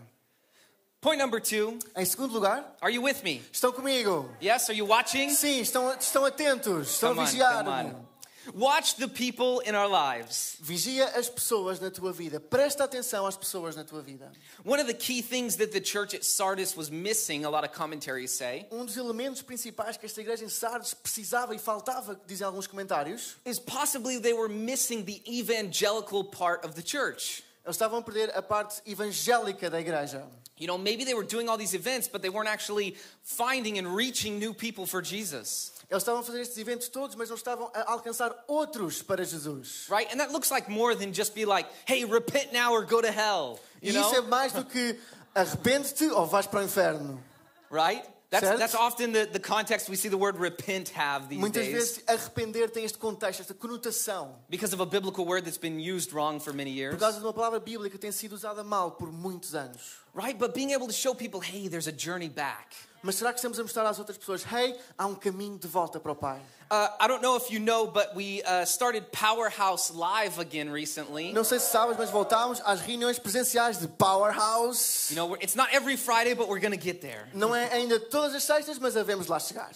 Point 1.01 1.23
number 1.23 1.41
two 1.41 1.79
Em 1.95 2.05
segundo 2.05 2.33
lugar, 2.35 2.75
are 2.81 2.93
you 2.93 3.03
with 3.05 3.23
me? 3.23 3.41
estão 3.53 3.71
comigo? 3.71 4.29
Yes, 4.43 4.69
are 4.69 4.77
you 4.77 4.85
watching? 4.89 5.31
Sim, 5.31 5.61
estão, 5.61 5.95
estão 5.97 6.25
atentos, 6.25 6.95
estão 6.95 7.11
Come 7.11 7.21
a 7.21 7.25
vigiar. 7.27 7.65
on. 7.69 8.08
Watch 8.55 8.97
the 8.97 9.09
people 9.09 9.61
in 9.61 9.75
our 9.75 9.89
lives. 9.89 10.57
Vigia 10.63 11.07
as 11.15 11.29
pessoas 11.29 11.81
na 11.81 11.91
tua 11.91 12.13
vida. 12.13 12.41
Presta 12.41 12.85
atenção 12.85 13.27
às 13.27 13.37
pessoas 13.37 13.77
na 13.77 13.85
tua 13.85 14.01
vida. 14.01 14.31
One 14.65 14.81
of 14.81 14.87
the 14.87 14.95
key 14.95 15.23
things 15.23 15.57
that 15.57 15.73
the 15.73 15.81
church 15.81 16.15
at 16.15 16.25
Sardis 16.25 16.77
was 16.77 16.91
missing, 16.91 17.45
a 17.45 17.51
lot 17.51 17.65
of 17.65 17.73
commentaries 17.73 18.31
say, 18.31 18.67
Um 18.71 18.85
dos 18.85 18.97
elementos 18.97 19.43
principais 19.43 19.97
que 19.97 20.07
esta 20.07 20.21
igreja 20.21 20.45
em 20.45 20.49
Sardes 20.49 20.95
precisava 20.95 21.55
e 21.55 21.59
faltava, 21.59 22.19
dizem 22.27 22.47
alguns 22.47 22.67
comentários, 22.67 23.37
is 23.45 23.59
possibly 23.59 24.19
they 24.19 24.33
were 24.33 24.49
missing 24.49 25.05
the 25.05 25.23
evangelical 25.27 26.25
part 26.25 26.65
of 26.65 26.75
the 26.75 26.83
church. 26.83 27.45
Eles 27.69 27.77
estavam 27.77 27.99
a 27.99 28.03
perder 28.03 28.33
a 28.35 28.41
parte 28.41 28.81
evangélica 28.87 29.69
da 29.69 29.79
igreja. 29.79 30.25
You 30.59 30.67
know, 30.67 30.79
maybe 30.79 31.05
they 31.05 31.13
were 31.13 31.27
doing 31.27 31.51
all 31.51 31.59
these 31.59 31.75
events, 31.75 32.09
but 32.09 32.23
they 32.23 32.31
weren't 32.31 32.49
actually 32.49 32.97
finding 33.23 33.79
and 33.79 33.95
reaching 33.95 34.39
new 34.39 34.55
people 34.55 34.87
for 34.87 35.03
Jesus. 35.03 35.73
Eles 35.91 36.03
estavam 36.03 36.21
a 36.21 36.23
fazer 36.23 36.41
estes 36.41 36.57
eventos 36.57 36.89
todos, 36.89 37.15
mas 37.15 37.29
não 37.29 37.37
estavam 37.37 37.71
a 37.75 37.93
alcançar 37.93 38.35
outros 38.49 39.03
para 39.03 39.23
Jesus. 39.23 39.87
Right? 39.91 40.11
And 40.11 40.19
that 40.19 40.33
looks 40.33 40.51
like 40.51 40.71
more 40.71 40.95
than 40.95 41.13
just 41.13 41.35
be 41.35 41.45
like, 41.45 41.69
hey, 41.87 42.07
repent 42.07 42.55
now 42.55 42.73
or 42.73 42.87
go 42.87 43.03
to 43.03 43.13
hell. 43.13 43.61
E 43.83 43.91
You 43.91 44.01
isso 44.01 44.15
é 44.15 44.21
know? 44.23 44.29
mais 44.29 44.53
do 44.55 44.65
que 44.65 44.99
arrepende-te 45.35 46.07
ou 46.07 46.27
vais 46.27 46.47
para 46.47 46.61
o 46.61 46.63
inferno. 46.65 47.23
Right? 47.71 48.03
That's, 48.31 48.59
that's 48.59 48.75
often 48.75 49.13
the, 49.13 49.27
the 49.33 49.39
context 49.39 49.89
we 49.89 49.97
see 49.97 50.11
the 50.11 50.19
word 50.19 50.37
repent 50.37 50.91
have 50.91 51.31
these 51.31 51.39
Muitas 51.39 51.65
days 51.65 51.73
vezes 51.73 52.05
arrepender 52.07 52.69
tem 52.71 52.85
este 52.85 52.99
contexto, 52.99 53.41
esta 53.41 53.55
conotação. 53.55 54.35
because 54.51 54.75
of 54.75 54.81
a 54.81 54.87
biblical 54.87 55.25
word 55.25 55.47
that's 55.47 55.57
been 55.57 55.81
used 55.81 56.13
wrong 56.13 56.39
for 56.39 56.53
many 56.53 56.71
years. 56.71 56.95
Por 56.95 57.01
causa 57.01 57.19
de 57.21 57.25
uma 57.25 57.33
palavra 57.33 57.59
bíblica 57.59 57.91
que 57.93 57.99
tem 57.99 58.13
sido 58.13 58.35
usada 58.35 58.63
mal 58.63 58.93
por 58.93 59.11
muitos 59.11 59.55
anos. 59.55 59.97
Right? 60.15 60.39
But 60.39 60.55
being 60.55 60.71
able 60.71 60.87
to 60.87 60.93
show 60.93 61.15
people, 61.15 61.41
hey, 61.41 61.69
there's 61.69 61.87
a 61.87 61.93
journey 61.93 62.29
back. 62.29 62.75
Mas 63.03 63.15
será 63.15 63.33
que 63.33 63.39
estamos 63.39 63.59
a 63.59 63.63
mostrar 63.63 63.87
às 63.87 63.99
outras 63.99 64.19
pessoas, 64.19 64.45
hey, 64.45 64.75
há 64.99 65.07
um 65.07 65.15
caminho 65.15 65.57
de 65.57 65.69
volta 65.69 66.01
para 66.01 66.11
o 66.11 66.17
Pai? 66.17 66.41
Uh, 66.71 66.89
I 67.01 67.07
don't 67.07 67.23
know 67.23 67.37
if 67.37 67.51
you 67.51 67.61
know, 67.61 67.87
but 67.87 68.15
we 68.15 68.43
uh, 68.43 68.65
started 68.67 69.11
Powerhouse 69.13 69.91
Live 69.91 70.39
again 70.39 70.69
recently. 70.69 71.33
Não 71.33 71.45
sei 71.45 71.61
se 71.61 71.71
sabes, 71.71 71.97
mas 71.97 72.11
voltámos 72.11 72.61
às 72.65 72.81
reuniões 72.81 73.19
presenciais 73.19 73.79
de 73.79 73.87
Powerhouse. 73.87 75.11
You 75.11 75.17
know, 75.17 75.35
it's 75.37 75.55
not 75.55 75.73
every 75.73 75.97
Friday, 75.97 76.35
but 76.35 76.49
we're 76.49 76.61
going 76.61 76.77
to 76.77 76.85
get 76.85 77.01
there. 77.01 77.29
Não 77.33 77.55
é 77.55 77.73
ainda 77.73 78.01
todas 78.01 78.35
as 78.35 78.43
sextas, 78.43 78.79
mas 78.79 78.97
havemos 78.97 79.29
lá 79.29 79.39
chegar. 79.39 79.71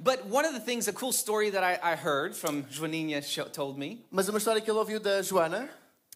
But 0.00 0.24
one 0.30 0.46
of 0.46 0.54
the 0.54 0.60
things, 0.60 0.88
a 0.88 0.92
cool 0.92 1.12
story 1.12 1.50
that 1.50 1.62
I, 1.64 1.78
I 1.82 1.96
heard 1.96 2.34
from 2.34 2.62
Joaninha 2.70 3.20
told 3.52 3.76
me, 3.76 4.06
Mas 4.10 4.28
uma 4.28 4.38
história 4.38 4.62
que 4.62 4.70
ele 4.70 4.78
ouviu 4.78 5.00
da 5.00 5.20
Joana, 5.20 5.68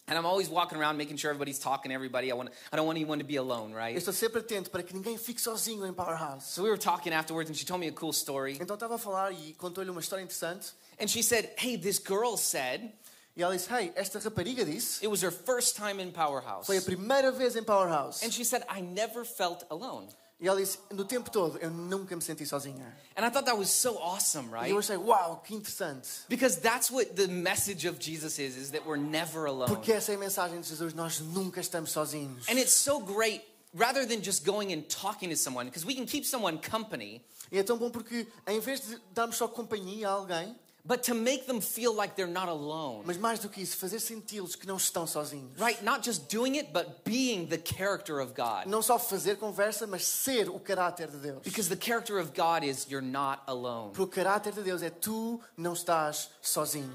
and 0.08 0.18
I'm 0.18 0.26
always 0.26 0.48
walking 0.48 0.78
around 0.78 0.96
making 0.96 1.16
sure 1.16 1.30
everybody's 1.30 1.58
talking 1.58 1.90
to 1.90 1.94
everybody. 1.94 2.30
I, 2.30 2.34
want, 2.34 2.50
I 2.72 2.76
don't 2.76 2.86
want 2.86 2.96
anyone 2.96 3.18
to 3.18 3.24
be 3.24 3.36
alone, 3.36 3.72
right? 3.72 3.96
estou 3.96 4.12
sempre 4.12 4.40
atento 4.40 4.70
para 4.70 4.82
que 4.82 4.94
ninguém 4.94 5.18
fique 5.18 5.40
sozinho 5.40 5.86
em 5.86 5.92
Powerhouse. 5.92 6.44
So 6.46 6.62
we 6.62 6.70
were 6.70 6.78
talking 6.78 7.12
afterwards, 7.12 7.50
and 7.50 7.56
she 7.56 7.64
told 7.64 7.80
me 7.80 7.88
a 7.88 7.92
cool 7.92 8.12
story. 8.12 8.58
Então 8.60 8.74
estava 8.74 8.96
a 8.96 8.98
falar 8.98 9.32
e 9.32 9.54
contou-lhe 9.54 9.90
uma 9.90 10.00
história 10.00 10.22
interessante. 10.22 10.72
And 11.00 11.08
she 11.08 11.22
said, 11.22 11.50
hey, 11.56 11.76
this 11.76 11.98
girl 11.98 12.36
said 12.36 12.92
E 13.34 13.42
ela 13.42 13.56
disse, 13.56 13.70
hey, 13.70 13.90
esta 13.96 14.18
rapariga 14.18 14.62
disse, 14.64 15.02
it 15.02 15.08
was 15.08 15.22
her 15.22 15.30
first 15.30 15.74
time 15.74 16.00
in 16.00 16.12
Powerhouse. 16.12 16.66
foi 16.66 16.76
a 16.76 16.82
primeira 16.82 17.32
vez 17.32 17.56
em 17.56 17.64
Powerhouse. 17.64 18.22
And 18.22 18.30
she 18.30 18.44
said, 18.44 18.62
I 18.68 18.82
never 18.82 19.24
felt 19.24 19.64
alone. 19.70 20.08
E 20.42 20.48
ela 20.48 20.60
disse, 20.60 20.76
no 20.90 21.04
tempo 21.04 21.30
todo, 21.30 21.56
eu 21.58 21.70
nunca 21.70 22.16
me 22.16 22.20
senti 22.20 22.44
sozinha. 22.44 22.92
And 23.16 23.24
I 23.24 23.30
thought 23.30 23.44
that 23.46 23.56
was 23.56 23.70
so 23.70 23.96
awesome, 23.98 24.48
E 24.48 24.52
right? 24.52 24.70
eu 24.72 24.78
achei, 24.78 24.96
uau, 24.96 25.40
que 25.44 25.54
interessante. 25.54 26.08
Because 26.28 26.56
that's 26.60 26.90
what 26.90 27.14
the 27.14 27.28
message 27.28 27.86
of 27.86 28.00
Jesus 28.00 28.40
is, 28.40 28.56
is 28.56 28.72
that 28.72 28.84
we're 28.84 28.96
never 29.00 29.46
alone. 29.46 29.68
Porque 29.68 29.92
essa 29.92 30.10
é 30.10 30.16
a 30.16 30.18
mensagem 30.18 30.60
de 30.60 30.66
Jesus, 30.68 30.94
nós 30.94 31.20
nunca 31.20 31.60
estamos 31.60 31.92
sozinhos. 31.92 32.48
And 32.48 32.58
it's 32.58 32.72
so 32.72 32.98
great, 32.98 33.42
rather 33.72 34.04
than 34.04 34.20
just 34.20 34.44
going 34.44 34.72
and 34.72 34.82
talking 34.88 35.30
to 35.30 35.36
someone, 35.36 35.66
because 35.66 35.86
we 35.86 35.94
can 35.94 36.06
keep 36.06 36.24
someone 36.26 36.58
company, 36.58 37.22
E 37.52 37.58
é 37.58 37.62
tão 37.62 37.76
bom 37.78 37.90
porque, 37.90 38.26
em 38.46 38.58
vez 38.58 38.80
de 38.80 38.98
darmos 39.12 39.36
só 39.36 39.46
companhia 39.46 40.08
a 40.08 40.12
alguém, 40.12 40.56
but 40.84 41.04
to 41.04 41.14
make 41.14 41.46
them 41.46 41.60
feel 41.60 41.94
like 41.94 42.16
they're 42.16 42.26
not 42.26 42.48
alone. 42.48 43.02
mas 43.06 43.16
mais 43.16 43.38
do 43.38 43.48
que 43.48 43.62
isso, 43.62 43.76
fazer 43.76 44.00
senti-los 44.00 44.56
que 44.56 44.66
não 44.66 44.76
estão 44.76 45.06
sozinhos. 45.06 45.58
Right? 45.58 45.82
Not 45.82 46.04
just 46.04 46.28
doing 46.28 46.56
it, 46.56 46.72
but 46.72 47.04
being 47.04 47.46
the 47.46 47.58
character 47.58 48.20
of 48.20 48.34
God. 48.34 48.66
Não 48.66 48.82
só 48.82 48.98
fazer 48.98 49.36
conversa, 49.36 49.86
mas 49.86 50.04
ser 50.04 50.48
o 50.48 50.58
caráter 50.58 51.08
de 51.08 51.18
Deus. 51.18 51.42
Because 51.42 51.68
the 51.68 51.76
character 51.76 52.18
of 52.18 52.32
God 52.34 52.64
is 52.64 52.86
you're 52.88 53.06
not 53.06 53.42
alone. 53.46 53.92
Porque 53.92 54.02
o 54.02 54.24
caráter 54.24 54.52
de 54.52 54.62
Deus 54.62 54.82
é 54.82 54.90
tu 54.90 55.40
não 55.56 55.74
estás 55.74 56.30
sozinho. 56.40 56.92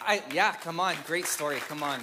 I, 0.00 0.22
yeah, 0.32 0.56
come 0.62 0.80
on. 0.80 0.96
Great 1.06 1.26
story. 1.26 1.60
Come 1.68 1.82
on. 1.82 2.00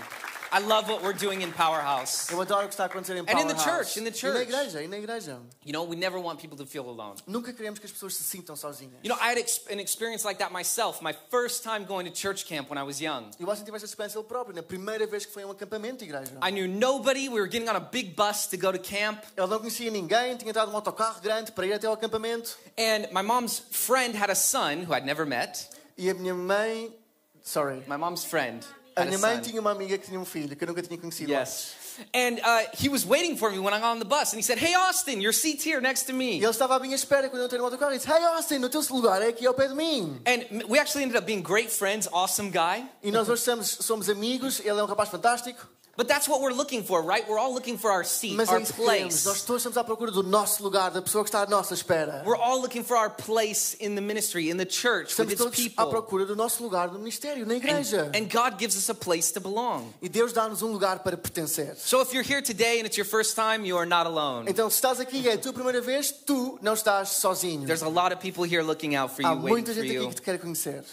I 0.52 0.60
love 0.60 0.88
what 0.88 1.02
we're 1.04 1.14
doing 1.18 1.42
in 1.42 1.52
Powerhouse. 1.52 2.30
Eu 2.32 2.40
adoro 2.40 2.66
o 2.66 2.68
que 2.68 2.74
está 2.74 2.84
a 2.84 2.88
acontecer 2.88 3.16
em 3.18 3.20
And 3.20 3.40
in 3.40 3.48
the 3.48 3.56
church, 3.56 3.98
in 4.00 4.04
the 4.04 4.10
E 4.10 4.12
na 4.12 4.18
church. 4.18 4.42
igreja, 4.50 4.82
e 4.84 4.88
na 4.88 4.98
igreja. 4.98 5.40
You 5.66 5.74
know, 5.74 5.84
we 5.84 5.96
never 5.96 6.20
want 6.20 6.40
people 6.40 6.58
to 6.58 6.66
feel 6.66 6.88
alone. 6.88 7.16
Nunca 7.28 7.52
queremos 7.54 7.80
que 7.80 7.86
as 7.86 7.92
pessoas 7.92 8.14
se 8.14 8.24
sintam 8.24 8.56
sozinhas. 8.56 9.00
You 9.04 9.10
know, 9.10 9.18
I 9.22 9.32
had 9.32 9.38
ex- 9.38 9.62
an 9.70 9.80
experience 9.80 10.24
like 10.26 10.40
that 10.40 10.52
myself, 10.52 11.02
my 11.02 11.14
first 11.30 11.64
time 11.64 11.86
going 11.86 12.06
to 12.06 12.12
church 12.12 12.46
camp 12.46 12.70
when 12.70 12.78
I 12.78 12.84
was 12.84 13.02
young. 13.02 13.32
E 13.40 13.44
o 13.44 13.50
Austin 13.50 13.66
teve 13.66 13.76
essa 13.78 13.86
experiência 13.86 14.18
ele 14.18 14.26
próprio, 14.28 14.56
na 14.56 14.64
primeira 14.64 15.06
vez 15.08 15.26
que 15.26 15.34
foi 15.34 15.44
a 15.44 15.48
um 15.48 15.52
acampamento 15.52 15.98
de 16.00 16.06
igreja. 16.06 16.32
I 16.42 16.52
knew 16.52 16.68
nobody. 16.68 17.28
We 17.28 17.40
were 17.40 17.50
getting 17.50 17.68
on 17.70 17.76
a 17.76 17.80
big 17.80 18.16
bus 18.16 18.48
to 18.48 18.58
go 18.58 18.72
to 18.72 18.80
camp. 18.80 19.24
Ele 19.36 19.48
não 19.48 19.60
conhecia 19.60 19.90
ninguém, 19.92 20.38
tinha 20.38 20.50
entrado 20.50 20.70
num 20.70 20.76
autocarro 20.78 21.20
grande 21.22 21.52
para 21.52 21.66
ir 21.66 21.74
até 21.74 21.88
ao 21.88 21.94
acampamento. 21.94 22.58
And 22.78 23.08
my 23.12 23.22
mom's 23.24 23.60
friend 23.72 24.16
had 24.16 24.30
a 24.30 24.36
son 24.36 24.84
who 24.86 24.94
I'd 24.94 25.06
never 25.06 25.26
met. 25.26 25.68
E 25.98 26.10
a 26.10 26.14
minha 26.14 26.34
mãe. 26.34 26.94
Sorry. 27.42 27.84
My 27.88 27.98
mom's 27.98 28.24
friend 28.26 28.66
had 28.98 29.08
a 29.08 29.10
minha 29.10 29.20
mãe 29.20 29.36
son. 29.38 29.42
tinha 29.42 29.62
uma 29.62 29.72
amiga 29.72 29.98
que 29.98 30.08
tinha 30.08 30.20
um 30.20 30.26
filho 30.26 30.56
que 30.56 30.64
eu 30.64 30.68
nunca 30.68 30.82
tinha 30.82 30.98
conhecido. 30.98 31.32
Yes. 31.32 31.74
And 32.14 32.40
uh, 32.44 32.68
he 32.78 32.90
was 32.90 33.06
waiting 33.06 33.38
for 33.38 33.50
me 33.50 33.58
when 33.58 33.74
I 33.74 33.80
got 33.80 33.96
on 33.96 34.00
the 34.00 34.06
bus. 34.06 34.34
And 34.34 34.38
he 34.38 34.44
said, 34.44 34.58
Hey, 34.58 34.76
Austin, 34.76 35.22
your 35.22 35.32
seat's 35.34 35.64
here 35.66 35.80
next 35.80 36.04
to 36.08 36.12
E 36.12 36.16
me. 36.16 36.38
ele 36.38 36.46
estava 36.50 36.76
à 36.76 36.80
minha 36.80 36.96
espera 36.96 37.30
quando 37.30 37.40
eu 37.42 37.46
entrei 37.46 37.58
no 37.60 37.66
autocarro 37.66 37.94
e 37.94 37.98
disse: 37.98 38.12
Hey 38.12 38.24
Austin, 38.24 38.58
o 38.64 38.70
teu 38.70 38.82
lugar 38.90 39.22
é 39.22 39.28
aqui 39.30 39.46
ao 39.48 39.54
pé 39.54 39.68
de 39.70 39.76
mim. 39.76 40.20
And 40.26 40.66
we 40.68 40.78
actually 40.78 41.04
ended 41.06 41.18
up 41.18 41.26
being 41.26 41.42
great 41.42 41.72
friends, 41.72 42.08
awesome 42.12 42.52
guy. 42.52 42.86
E 43.02 43.12
nós 43.12 43.30
hoje 43.30 43.44
somos, 43.44 43.68
somos 43.82 44.10
amigos, 44.10 44.60
ele 44.60 44.80
é 44.80 44.84
um 44.84 44.88
rapaz 44.88 45.10
fantástico. 45.10 45.68
But 45.98 46.10
that's 46.10 46.28
what 46.28 46.42
we're 46.42 46.52
looking 46.52 46.84
for, 46.84 47.02
right? 47.02 47.26
We're 47.28 47.40
all 47.40 47.54
looking 47.54 47.78
for 47.78 47.90
our 47.90 48.04
seat, 48.04 48.36
Mas 48.36 48.50
our 48.50 48.60
é 48.60 48.64
isso 48.64 48.74
que 48.74 48.84
queremos. 48.84 49.14
place. 49.24 49.26
Nós 49.26 49.42
todos 49.44 49.62
estamos 49.62 49.78
à 49.78 49.84
procura 49.84 50.12
do 50.12 50.24
nosso 50.24 50.62
lugar, 50.62 50.92
da 50.92 51.02
pessoa 51.02 51.24
que 51.24 51.30
está 51.30 51.42
à 51.44 51.46
nossa 51.46 51.74
espera. 51.74 52.22
We're 52.26 52.36
all 52.36 52.60
looking 52.60 52.84
for 52.84 52.98
our 52.98 53.10
place 53.10 53.78
in 53.80 53.96
the 53.96 54.02
ministry, 54.02 54.50
in 54.50 54.58
the 54.58 54.66
church, 54.66 55.18
with 55.18 55.30
Estamos 55.30 55.32
its 55.32 55.42
todos 55.42 55.58
à 55.60 55.64
people. 55.70 55.86
procura 55.90 56.26
do 56.26 56.36
nosso 56.36 56.62
lugar 56.62 56.92
no 56.92 57.00
ministério, 57.00 57.46
na 57.46 57.56
igreja. 57.56 58.12
And, 58.14 58.28
God 58.30 58.58
gives 58.60 58.76
us 58.76 58.90
a 58.90 58.94
place 58.94 59.32
to 59.32 59.40
belong. 59.40 59.94
E 60.02 60.10
Deus 60.10 60.34
dá-nos 60.34 60.62
um 60.62 60.72
lugar 60.72 61.00
para 61.00 61.16
pertencer. 61.16 61.76
So 61.78 62.02
if 62.02 62.12
you're 62.14 62.28
here 62.28 62.42
today 62.42 62.80
and 62.82 62.86
it's 62.86 62.98
your 62.98 63.06
first 63.08 63.36
time, 63.38 63.66
you 63.66 63.78
are 63.78 63.86
not 63.88 64.06
alone. 64.06 64.50
Então, 64.50 64.70
se 64.70 64.76
estás 64.76 65.00
aqui 65.00 65.20
e 65.22 65.30
é 65.30 65.34
a 65.34 65.38
tua 65.38 65.54
primeira 65.54 65.80
vez, 65.80 66.12
tu 66.12 66.60
não 66.62 66.74
estás 66.74 67.08
sozinho. 67.10 67.66
There's 67.66 67.84
a 67.84 67.88
lot 67.88 68.14
of 68.14 68.20
people 68.20 68.44
here 68.44 68.62
looking 68.64 68.96
out 68.98 69.16
for 69.16 69.22
you, 69.22 69.30
Há 69.30 69.34
waiting 69.34 69.48
muita 69.50 69.74
for 69.74 69.82
gente 69.82 69.92
aqui 69.96 70.04
you. 70.04 70.10
que 70.10 70.16
te 70.16 70.22
quer 70.22 70.40
conhecer. 70.40 70.84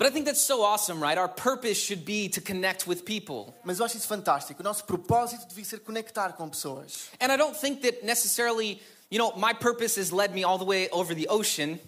But 0.00 0.06
I 0.08 0.12
think 0.12 0.24
that's 0.24 0.40
so 0.40 0.62
awesome, 0.62 0.98
right? 0.98 1.18
Our 1.18 1.28
purpose 1.28 1.76
should 1.76 2.06
be 2.06 2.30
to 2.30 2.40
connect 2.40 2.86
with 2.86 3.04
people. 3.04 3.54
Mas 3.62 3.80
eu 3.80 3.84
acho 3.84 3.98
isso 3.98 4.08
fantástico. 4.08 4.62
O 4.62 4.64
nosso 4.64 4.82
propósito 4.86 5.46
devia 5.46 5.62
ser 5.62 5.80
conectar 5.80 6.32
com 6.32 6.48
pessoas. 6.48 7.10
And 7.20 7.30
I 7.30 7.36
don't 7.36 7.54
think 7.54 7.82
that 7.82 8.02
necessarily, 8.02 8.80
you 9.10 9.18
know, 9.18 9.34
my 9.36 9.52
purpose 9.52 10.00
has 10.00 10.10
led 10.10 10.32
me 10.32 10.42
all 10.42 10.56
the 10.56 10.64
way 10.64 10.88
over 10.90 11.14
the 11.14 11.26
ocean, 11.28 11.78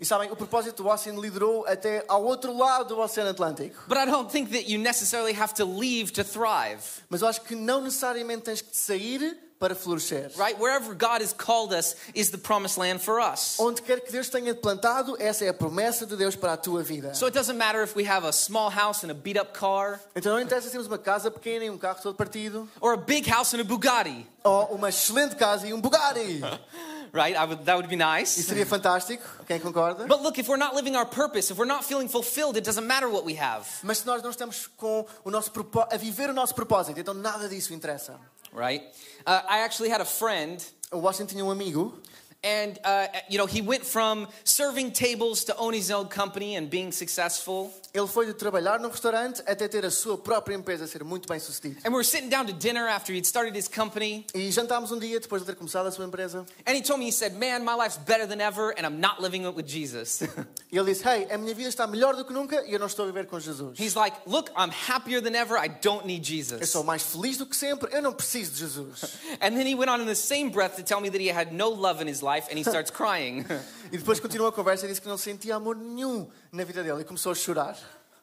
E 0.00 0.04
sabem, 0.04 0.32
o 0.32 0.34
propósito 0.34 0.82
do 0.82 0.88
Ocean 0.88 1.14
liderou 1.20 1.64
até 1.66 2.02
ao 2.08 2.24
outro 2.24 2.56
lado 2.56 2.88
do 2.88 2.98
Oceano 2.98 3.30
Atlântico. 3.30 3.84
but 3.86 3.98
I 3.98 4.04
don't 4.06 4.28
think 4.32 4.50
that 4.50 4.66
you 4.68 4.76
necessarily 4.78 5.34
have 5.34 5.52
to 5.54 5.64
leave 5.64 6.10
to 6.14 6.24
thrive, 6.24 6.82
Mas 7.08 7.20
eu 7.22 7.28
acho 7.28 7.42
que 7.42 7.54
não 7.54 7.82
necessariamente 7.82 8.42
tens 8.44 8.62
que 8.62 8.74
sair 8.76 9.36
para 9.60 9.74
florescer. 9.74 10.32
right? 10.38 10.58
Wherever 10.58 10.94
God 10.94 11.20
has 11.20 11.34
called 11.34 11.74
us 11.74 11.94
is 12.14 12.30
the 12.30 12.38
promised 12.38 12.78
land 12.78 13.02
for 13.02 13.20
us. 13.20 13.58
Onde 13.60 13.82
quer 13.82 14.00
que 14.00 14.10
Deus 14.10 14.30
tenha 14.30 14.54
plantado, 14.54 15.16
essa 15.20 15.44
é 15.44 15.48
a 15.50 15.54
promessa 15.54 16.06
de 16.06 16.16
Deus 16.16 16.34
para 16.34 16.54
a 16.54 16.56
tua 16.56 16.82
vida. 16.82 17.14
So 17.14 17.26
it 17.26 17.34
doesn't 17.34 17.58
matter 17.58 17.82
if 17.82 17.94
we 17.94 18.08
have 18.08 18.26
a 18.26 18.32
small 18.32 18.70
house 18.70 19.04
and 19.04 19.10
a 19.10 19.14
beat 19.14 19.38
up 19.38 19.52
car, 19.52 20.00
Então 20.16 20.32
não 20.32 20.40
interessa 20.40 20.68
se 20.68 20.72
temos 20.72 20.86
uma 20.86 20.96
casa 20.96 21.30
pequena 21.30 21.66
e 21.66 21.70
um 21.70 21.76
carro 21.76 22.00
todo 22.02 22.16
partido, 22.16 22.66
or 22.80 22.94
a 22.94 22.96
big 22.96 23.28
house 23.30 23.52
and 23.52 23.60
a 23.60 23.64
Bugatti, 23.64 24.26
ou 24.42 24.74
uma 24.76 24.88
excelente 24.88 25.36
casa 25.36 25.66
e 25.68 25.74
um 25.74 25.80
Bugatti. 25.80 26.40
right? 27.12 27.36
I 27.36 27.44
would, 27.44 27.66
that 27.66 27.76
would 27.76 27.88
be 27.88 27.96
Isso 27.96 28.38
nice. 28.38 28.42
seria 28.42 28.64
fantástico. 28.64 29.22
Quem 29.46 29.60
concorda? 29.60 30.06
But 30.06 30.22
look, 30.22 30.38
if 30.38 30.48
we're 30.48 30.56
not 30.56 30.74
living 30.74 30.96
our 30.96 31.04
purpose, 31.04 31.50
if 31.52 31.58
we're 31.58 31.68
not 31.68 31.84
feeling 31.84 32.08
fulfilled, 32.08 32.56
it 32.56 32.64
doesn't 32.64 32.86
matter 32.86 33.10
what 33.10 33.26
we 33.26 33.34
have, 33.34 33.66
Mas 33.82 33.98
se 33.98 34.06
nós 34.06 34.22
não 34.22 34.30
estamos 34.30 34.68
com 34.78 35.04
o 35.22 35.30
nosso 35.30 35.52
a 35.90 35.96
viver 35.98 36.30
o 36.30 36.32
nosso 36.32 36.54
propósito, 36.54 36.98
então 36.98 37.12
nada 37.12 37.46
disso 37.46 37.74
interessa. 37.74 38.18
Right? 38.52 38.82
Uh, 39.26 39.42
I 39.48 39.60
actually 39.60 39.90
had 39.90 40.00
a 40.00 40.04
friend 40.04 40.64
O 40.92 40.98
Washington 40.98 41.36
tinha 41.36 41.44
um 41.44 41.50
amigo 41.50 41.94
And, 42.42 42.78
uh, 42.84 43.08
you 43.28 43.36
know, 43.36 43.44
he 43.44 43.60
went 43.60 43.84
from 43.84 44.26
serving 44.44 44.92
tables 44.92 45.44
to 45.44 45.56
owning 45.56 45.80
his 45.80 45.90
own 45.90 46.08
company 46.08 46.56
and 46.56 46.70
being 46.70 46.90
successful. 46.90 47.70
Ele 47.92 48.06
foi 48.06 48.24
de 48.24 48.32
trabalhar 48.32 48.78
num 48.78 48.88
restaurante 48.88 49.42
até 49.46 49.68
ter 49.68 49.84
a 49.84 49.90
sua 49.90 50.16
própria 50.16 50.54
empresa 50.54 50.86
ser 50.86 51.04
muito 51.04 51.28
bem 51.28 51.38
sucedido. 51.38 51.76
And 51.84 51.90
we 51.90 51.96
were 51.96 52.04
sitting 52.04 52.30
down 52.30 52.46
to 52.46 52.52
dinner 52.52 52.86
after 52.86 53.12
he'd 53.12 53.26
started 53.26 53.54
his 53.54 53.68
company. 53.68 54.24
E 54.34 54.50
jantámos 54.50 54.90
um 54.90 54.98
dia 54.98 55.20
depois 55.20 55.42
de 55.42 55.46
ter 55.46 55.54
começado 55.54 55.86
a 55.86 55.90
sua 55.90 56.06
empresa. 56.06 56.46
And 56.66 56.74
he 56.74 56.82
told 56.82 56.98
me, 56.98 57.06
he 57.06 57.12
said, 57.12 57.34
Man, 57.36 57.62
my 57.62 57.74
life's 57.74 57.98
better 57.98 58.26
than 58.26 58.40
ever, 58.40 58.70
and 58.70 58.86
I'm 58.86 59.00
not 59.00 59.20
living 59.20 59.44
it 59.44 59.54
with 59.54 59.66
Jesus. 59.66 60.22
Ele 60.72 60.84
disse: 60.86 61.04
Hey, 61.04 61.26
a 61.30 61.36
minha 61.36 61.54
vida 61.54 61.68
está 61.68 61.86
melhor 61.86 62.14
do 62.14 62.24
que 62.24 62.32
nunca 62.32 62.64
e 62.64 62.72
eu 62.72 62.78
não 62.78 62.86
estou 62.86 63.04
a 63.04 63.06
viver 63.06 63.26
com 63.26 63.38
Jesus. 63.38 63.78
He's 63.78 63.94
like, 63.94 64.16
Look, 64.24 64.50
I'm 64.56 64.70
happier 64.70 65.20
than 65.20 65.34
ever. 65.34 65.58
I 65.58 65.68
don't 65.68 66.06
need 66.06 66.24
Jesus. 66.24 66.60
Eu 66.60 66.66
sou 66.66 66.84
mais 66.84 67.02
feliz 67.02 67.36
do 67.36 67.44
que 67.44 67.56
sempre, 67.56 67.92
eu 67.92 68.00
não 68.00 68.14
preciso 68.14 68.52
de 68.52 68.60
Jesus. 68.60 69.18
And 69.42 69.56
then 69.56 69.66
he 69.66 69.74
went 69.74 69.90
on 69.90 70.00
in 70.00 70.06
the 70.06 70.14
same 70.14 70.50
breath 70.50 70.76
to 70.76 70.82
tell 70.82 71.00
me 71.00 71.10
that 71.10 71.20
he 71.20 71.28
had 71.28 71.52
no 71.52 71.68
love 71.68 72.00
in 72.00 72.08
his 72.08 72.22
life, 72.22 72.29
and 72.50 72.58
he 72.58 72.62
starts 72.62 72.90
crying. 72.90 73.44
E 73.92 73.98
depois 73.98 74.20
continuou 74.20 74.48
a 74.48 74.52
conversa 74.52 74.86
e 74.86 74.88
disse 74.88 75.00
que 75.00 75.08
não 75.08 75.18
sentia 75.18 75.56
amor 75.56 75.74
nenhum 75.74 76.30
na 76.52 76.62
vida 76.62 76.80
dele 76.80 77.00
e 77.00 77.04
começou 77.04 77.32
a 77.32 77.34
chorar. 77.34 77.76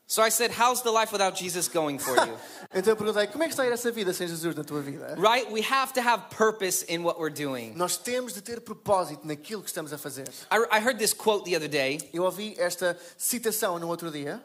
so 0.10 0.22
I 0.22 0.30
said, 0.30 0.52
How's 0.52 0.82
the 0.82 0.92
life 0.92 1.12
without 1.12 1.36
Jesus 1.36 1.68
going 1.68 2.00
for 2.00 2.16
you? 2.16 2.38
Então 2.74 2.94
eu 2.94 2.96
perguntei: 2.96 3.28
Como 3.28 3.44
é 3.44 3.48
que 3.48 3.54
está 3.54 3.64
a 3.64 3.68
ir 3.68 3.74
essa 3.74 3.92
vida 3.92 4.14
sem 4.14 4.28
Jesus 4.28 4.56
na 4.56 4.64
tua 4.64 4.82
vida? 4.82 5.16
right? 5.18 5.52
We 5.52 5.62
have 5.62 5.92
to 5.94 6.02
have 6.02 6.30
purpose 6.30 6.86
in 6.88 7.04
what 7.04 7.20
we're 7.20 7.34
doing. 7.34 7.74
Nós 7.76 7.98
temos 7.98 8.34
de 8.34 8.42
ter 8.42 8.62
propósito 8.62 9.28
naquilo 9.28 9.62
que 9.62 9.68
estamos 9.68 9.92
a 9.92 9.98
fazer. 9.98 10.30
I, 10.50 10.78
I 10.78 10.80
heard 10.80 10.98
this 11.00 11.14
quote 11.14 11.44
the 11.44 11.58
other 11.58 11.68
day. 11.68 12.00
Eu 12.14 12.24
ouvi 12.24 12.56
esta 12.58 12.98
citação 13.18 13.78
no 13.78 13.90
outro 13.90 14.10
dia. 14.10 14.42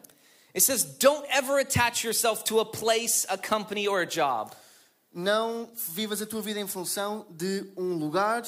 It 0.55 0.65
says, 0.65 0.85
Don't 0.85 1.25
ever 1.31 1.61
attach 1.61 2.05
yourself 2.05 2.45
to 2.45 2.59
a 2.61 2.65
place, 2.65 3.27
a 3.31 3.39
company, 3.39 3.87
or 3.87 4.01
a 4.01 4.07
job. 4.07 4.51
Não 5.15 5.69
vivas 5.95 6.21
a 6.21 6.27
tua 6.27 6.43
vida 6.43 6.59
em 6.59 6.67
função 6.67 7.27
de 7.31 7.71
um 7.77 7.95
lugar, 7.95 8.43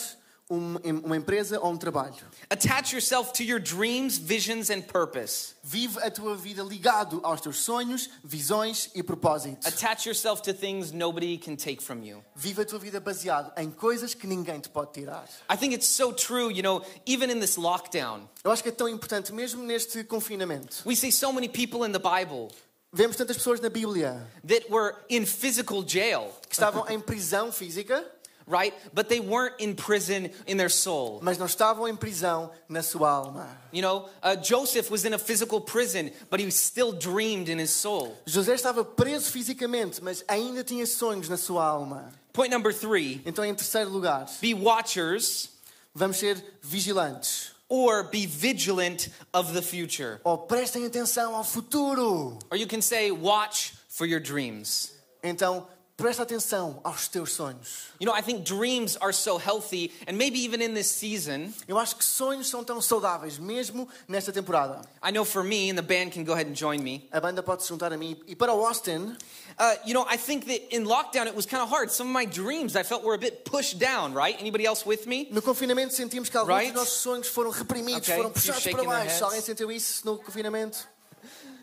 um- 0.50 0.76
uma 1.04 1.16
empresa 1.16 1.58
ou 1.60 1.72
um 1.72 1.76
trabalho. 1.76 2.14
Attach 2.50 2.92
yourself 2.94 3.32
to 3.32 3.42
your 3.42 3.58
dreams, 3.58 4.18
visions, 4.18 4.68
and 4.70 4.82
purpose. 4.82 5.54
Vive 5.62 5.98
a 6.02 6.10
tua 6.10 6.36
vida 6.36 6.62
ligado 6.62 7.20
aos 7.22 7.40
teus 7.40 7.56
sonhos, 7.58 8.08
visões 8.22 8.90
e 8.94 9.02
propósitos. 9.02 9.66
Attach 9.66 10.06
yourself 10.06 10.42
to 10.42 10.52
things 10.52 10.92
nobody 10.92 11.38
can 11.38 11.56
take 11.56 11.82
from 11.82 12.02
you. 12.04 12.22
Vive 12.36 12.60
a 12.60 12.64
tua 12.64 12.78
vida 12.78 13.00
baseado 13.00 13.52
em 13.56 13.70
coisas 13.70 14.12
que 14.14 14.26
ninguém 14.26 14.60
te 14.60 14.68
pode 14.68 14.92
tirar. 14.92 15.24
I 15.50 15.56
think 15.56 15.74
it's 15.74 15.88
so 15.88 16.12
true, 16.12 16.50
you 16.50 16.62
know, 16.62 16.82
even 17.06 17.30
in 17.30 17.40
this 17.40 17.56
lockdown, 17.56 18.28
Eu 18.44 18.50
acho 18.50 18.62
que 18.62 18.68
é 18.68 18.72
tão 18.72 18.88
importante 18.88 19.32
mesmo 19.32 19.62
neste 19.62 20.04
confinamento. 20.04 20.82
we 20.84 20.94
see 20.94 21.10
so 21.10 21.32
many 21.32 21.48
people 21.48 21.86
in 21.86 21.92
the 21.92 21.98
Bible 21.98 22.48
Vemos 22.96 23.16
tantas 23.16 23.36
pessoas 23.36 23.58
na 23.60 23.68
Bíblia 23.68 24.24
that 24.46 24.70
were 24.70 24.94
in 25.10 25.26
physical 25.26 25.82
jail, 25.84 26.30
que 26.48 26.54
estavam 26.54 26.86
em 26.88 27.00
prisão 27.00 27.50
física, 27.50 28.04
right? 28.46 28.74
But 28.92 29.08
they 29.08 29.20
weren't 29.20 29.54
in 29.58 29.74
prison 29.74 30.30
in 30.46 30.56
their 30.56 30.68
soul. 30.70 31.20
mas 31.22 31.38
não 31.38 31.46
estavam 31.46 31.88
em 31.88 31.96
prisão 31.96 32.50
na 32.68 32.82
sua 32.82 33.10
alma. 33.10 33.48
You 33.72 33.82
know, 33.82 34.08
uh, 34.22 34.36
Joseph 34.36 34.90
was 34.90 35.04
in 35.04 35.14
a 35.14 35.18
physical 35.18 35.60
prison, 35.60 36.10
but 36.30 36.40
he 36.40 36.50
still 36.50 36.92
dreamed 36.92 37.48
in 37.48 37.58
his 37.58 37.70
soul. 37.70 38.16
José 38.26 38.54
estava 38.54 38.84
preso 38.84 39.30
fisicamente, 39.30 40.02
mas 40.02 40.22
ainda 40.28 40.62
tinha 40.62 40.86
sonhos 40.86 41.28
na 41.28 41.36
sua 41.36 41.64
alma. 41.64 42.12
Point 42.32 42.50
number 42.52 42.72
three 42.72 43.22
Então, 43.24 43.44
em 43.44 43.54
terceiro 43.54 43.90
lugar, 43.90 44.26
be 44.40 44.54
watchers 44.54 45.50
vamos 45.94 46.16
ser 46.18 46.36
vigilantes. 46.62 47.52
or 47.68 48.04
be 48.04 48.26
vigilant 48.26 49.08
of 49.32 49.52
the 49.54 49.62
future. 49.62 50.20
Ou 50.22 50.36
prestem 50.38 50.84
atenção 50.84 51.34
ao 51.34 51.42
futuro. 51.42 52.38
Or 52.50 52.56
you 52.58 52.66
can 52.66 52.82
say, 52.82 53.10
watch 53.10 53.72
for 53.88 54.06
your 54.06 54.20
dreams. 54.20 54.92
Então, 55.22 55.66
presta 55.96 56.22
atenção 56.24 56.80
aos 56.82 57.06
teus 57.08 57.32
sonhos. 57.32 57.90
You 58.00 58.06
know, 58.06 58.12
I 58.14 58.20
think 58.22 58.44
dreams 58.44 58.96
are 59.00 59.12
so 59.12 59.38
healthy, 59.38 59.92
and 60.08 60.16
maybe 60.18 60.38
even 60.40 60.60
in 60.60 60.74
this 60.74 60.88
season, 60.90 61.52
Eu 61.68 61.78
acho 61.78 61.96
que 61.96 62.04
sonhos 62.04 62.48
são 62.48 62.64
tão 62.64 62.80
saudáveis, 62.82 63.38
mesmo 63.38 63.88
nesta 64.08 64.32
temporada. 64.32 64.82
I 65.02 65.12
know 65.12 65.24
for 65.24 65.44
me, 65.44 65.70
and 65.70 65.76
the 65.76 65.82
band 65.82 66.10
can 66.10 66.24
go 66.24 66.32
ahead 66.32 66.48
and 66.48 66.54
join 66.56 66.82
me. 66.82 67.08
A 67.12 67.20
banda 67.20 67.42
pode 67.42 67.62
se 67.62 67.68
juntar 67.68 67.92
a 67.92 67.96
mim. 67.96 68.16
E 68.26 68.34
para 68.34 68.52
o 68.54 68.64
Austin, 68.66 69.16
Uh, 69.56 69.76
you 69.86 69.94
know, 69.94 70.04
I 70.10 70.16
think 70.16 70.46
that 70.46 70.74
in 70.74 70.84
lockdown 70.84 71.28
it 71.28 71.34
was 71.36 71.46
kind 71.46 71.62
of 71.62 71.68
hard. 71.70 71.88
Some 71.92 72.08
of 72.08 72.12
my 72.12 72.24
dreams 72.24 72.74
I 72.74 72.82
felt 72.82 73.04
were 73.04 73.14
a 73.14 73.18
bit 73.18 73.44
pushed 73.44 73.78
down, 73.78 74.12
right? 74.12 74.34
Anybody 74.40 74.66
else 74.66 74.84
with 74.84 75.06
me? 75.06 75.28
no 75.30 75.40
confinamento 75.40 75.92
sentimos 75.94 76.28
que 76.28 76.36
alguns 76.36 76.48
Right? 76.58 76.72
dos 76.74 76.82
nossos 76.82 76.98
sonhos 77.00 77.28
foram 77.28 77.50
reprimidos, 77.52 78.08
Okay, 78.08 78.16
foram 78.16 78.32
puxados 78.32 78.64
para 78.64 78.82
baixo. 78.82 79.24
Alguém 79.24 79.40
sentiu 79.40 79.70
isso 79.70 80.04
no 80.04 80.18
confinamento? 80.18 80.78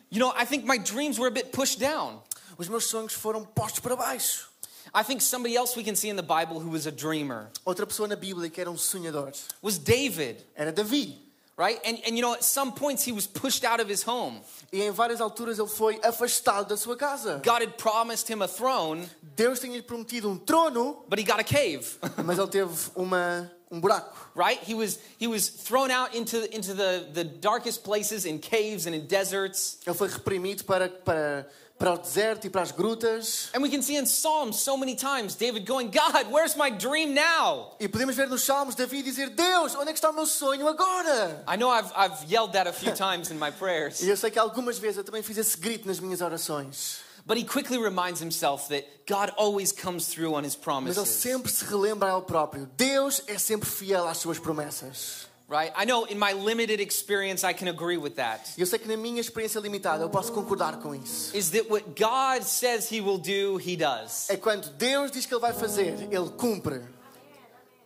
You 0.09 0.19
know, 0.19 0.31
I 0.37 0.45
think 0.45 0.63
my 0.65 0.77
dreams 0.77 1.19
were 1.19 1.27
a 1.27 1.31
bit 1.31 1.51
pushed 1.51 1.79
down. 1.79 2.21
Os 2.61 2.69
meus 2.69 2.85
sonhos 2.85 3.13
foram 3.13 3.43
postos 3.43 3.79
para 3.79 3.95
baixo. 3.95 4.47
I 4.93 5.03
think 5.03 5.23
somebody 5.23 5.57
else 5.57 5.75
we 5.75 5.83
can 5.83 5.95
see 5.95 6.09
in 6.09 6.15
the 6.15 6.21
Bible 6.21 6.59
who 6.59 6.69
was 6.69 6.85
a 6.85 6.91
dreamer 6.91 7.49
Outra 7.65 7.87
pessoa 7.87 8.07
na 8.07 8.15
Bíblia 8.15 8.51
que 8.51 8.61
era 8.61 8.69
um 8.69 8.77
sonhador 8.77 9.31
was 9.63 9.79
David, 9.79 10.45
era 10.55 10.71
Davi. 10.71 11.17
right? 11.57 11.79
And, 11.83 11.97
and 12.05 12.15
you 12.15 12.21
know, 12.21 12.33
at 12.33 12.43
some 12.43 12.71
points 12.71 13.03
he 13.03 13.11
was 13.11 13.25
pushed 13.25 13.63
out 13.63 13.79
of 13.79 13.89
his 13.89 14.03
home. 14.03 14.41
E 14.71 14.83
em 14.83 14.91
várias 14.91 15.19
alturas 15.19 15.57
ele 15.57 15.69
foi 15.69 15.99
afastado 16.03 16.69
da 16.69 16.77
sua 16.77 16.95
casa. 16.95 17.41
God 17.43 17.63
had 17.63 17.79
promised 17.79 18.29
him 18.29 18.43
a 18.43 18.47
throne, 18.47 19.09
Deus 19.35 19.59
tinha-lhe 19.59 19.81
prometido 19.81 20.29
um 20.29 20.37
trono, 20.37 21.03
but 21.09 21.17
he 21.17 21.25
got 21.25 21.39
a 21.39 21.43
cave. 21.43 21.97
mas 22.23 22.37
ele 22.37 22.47
teve 22.47 22.91
uma, 22.95 23.51
um 23.71 23.81
buraco. 23.81 24.15
right? 24.35 24.59
He 24.61 24.75
was 24.75 24.99
he 25.17 25.25
was 25.25 25.49
thrown 25.49 25.89
out 25.89 26.13
into 26.13 26.53
into 26.55 26.75
the, 26.75 27.07
the 27.11 27.23
darkest 27.23 27.83
places 27.83 28.25
in 28.25 28.37
caves 28.37 28.85
and 28.85 28.93
in 28.93 29.07
deserts. 29.07 29.79
Ele 29.87 29.95
foi 29.95 30.09
reprimido 30.09 30.63
para, 30.63 30.89
para, 30.89 31.47
para 31.81 31.93
o 31.95 31.97
deserto 31.97 32.45
e 32.45 32.49
para 32.49 32.61
as 32.61 32.71
grutas. 32.71 33.49
And 33.55 33.61
we 33.63 33.69
can 33.69 33.81
see 33.81 33.97
in 33.97 34.05
Psalms 34.05 34.57
so 34.57 34.77
many 34.77 34.95
times 34.95 35.33
David 35.35 35.65
going, 35.65 35.89
God, 35.89 36.31
where's 36.31 36.55
my 36.55 36.69
dream 36.69 37.15
now? 37.15 37.75
E 37.79 37.87
podemos 37.87 38.15
ver 38.15 38.29
nos 38.29 38.43
Salmos 38.43 38.75
Davi 38.75 39.01
dizer: 39.01 39.31
Deus, 39.31 39.73
onde 39.73 39.89
é 39.89 39.93
que 39.93 39.99
está 39.99 40.11
o 40.11 40.13
meu 40.13 40.27
sonho 40.27 40.67
agora? 40.67 41.43
I 41.47 41.57
know 41.57 41.71
I've 41.71 41.91
I've 41.95 42.23
yelled 42.31 42.53
that 42.53 42.67
a 42.67 42.73
few 42.73 42.93
times 42.93 43.31
in 43.31 43.39
my 43.39 43.49
prayers. 43.49 43.99
E 44.01 44.09
eu 44.09 44.15
sei 44.15 44.29
que 44.29 44.37
algumas 44.37 44.77
vezes 44.77 44.97
eu 44.97 45.03
também 45.03 45.23
fiz 45.23 45.39
esse 45.39 45.57
grito 45.57 45.87
nas 45.87 45.99
minhas 45.99 46.21
orações. 46.21 46.99
But 47.25 47.37
he 47.37 47.43
quickly 47.43 47.79
reminds 47.79 48.21
himself 48.21 48.69
that 48.69 48.85
God 49.07 49.31
always 49.35 49.71
comes 49.71 50.07
through 50.07 50.35
on 50.35 50.43
his 50.43 50.55
Mas 50.55 50.55
ele 50.55 50.63
promises. 50.63 51.07
sempre 51.07 51.51
se 51.51 51.65
relembra 51.65 52.11
a 52.11 52.17
ele 52.17 52.25
próprio: 52.25 52.69
Deus 52.77 53.23
é 53.25 53.39
sempre 53.39 53.67
fiel 53.67 54.07
às 54.07 54.17
suas 54.17 54.37
promessas. 54.37 55.30
Right? 55.51 55.71
I 55.75 55.83
know 55.85 56.05
in 56.05 56.17
my 56.17 56.31
limited 56.31 56.79
experience, 56.79 57.43
I 57.43 57.53
can 57.53 57.67
agree 57.67 57.97
with 57.97 58.15
that. 58.15 58.53
Eu 58.57 58.65
sei 58.65 58.79
que 58.79 58.87
na 58.87 58.95
minha 58.95 59.19
experiência 59.19 59.59
limitada 59.59 60.03
eu 60.03 60.09
posso 60.09 60.31
concordar 60.31 60.79
com 60.79 60.95
isso. 60.95 61.35
Is 61.35 61.51
that 61.51 61.69
what 61.69 61.83
God 61.95 62.43
says 62.43 62.89
He 62.89 63.01
will 63.01 63.17
do, 63.17 63.59
He 63.59 63.75
does. 63.75 64.29
É 64.29 64.37
quando 64.37 64.69
Deus 64.77 65.11
diz 65.11 65.25
que 65.25 65.33
Ele 65.33 65.41
vai 65.41 65.53
fazer, 65.53 66.07
Ele 66.09 66.29
cumpre. 66.37 66.81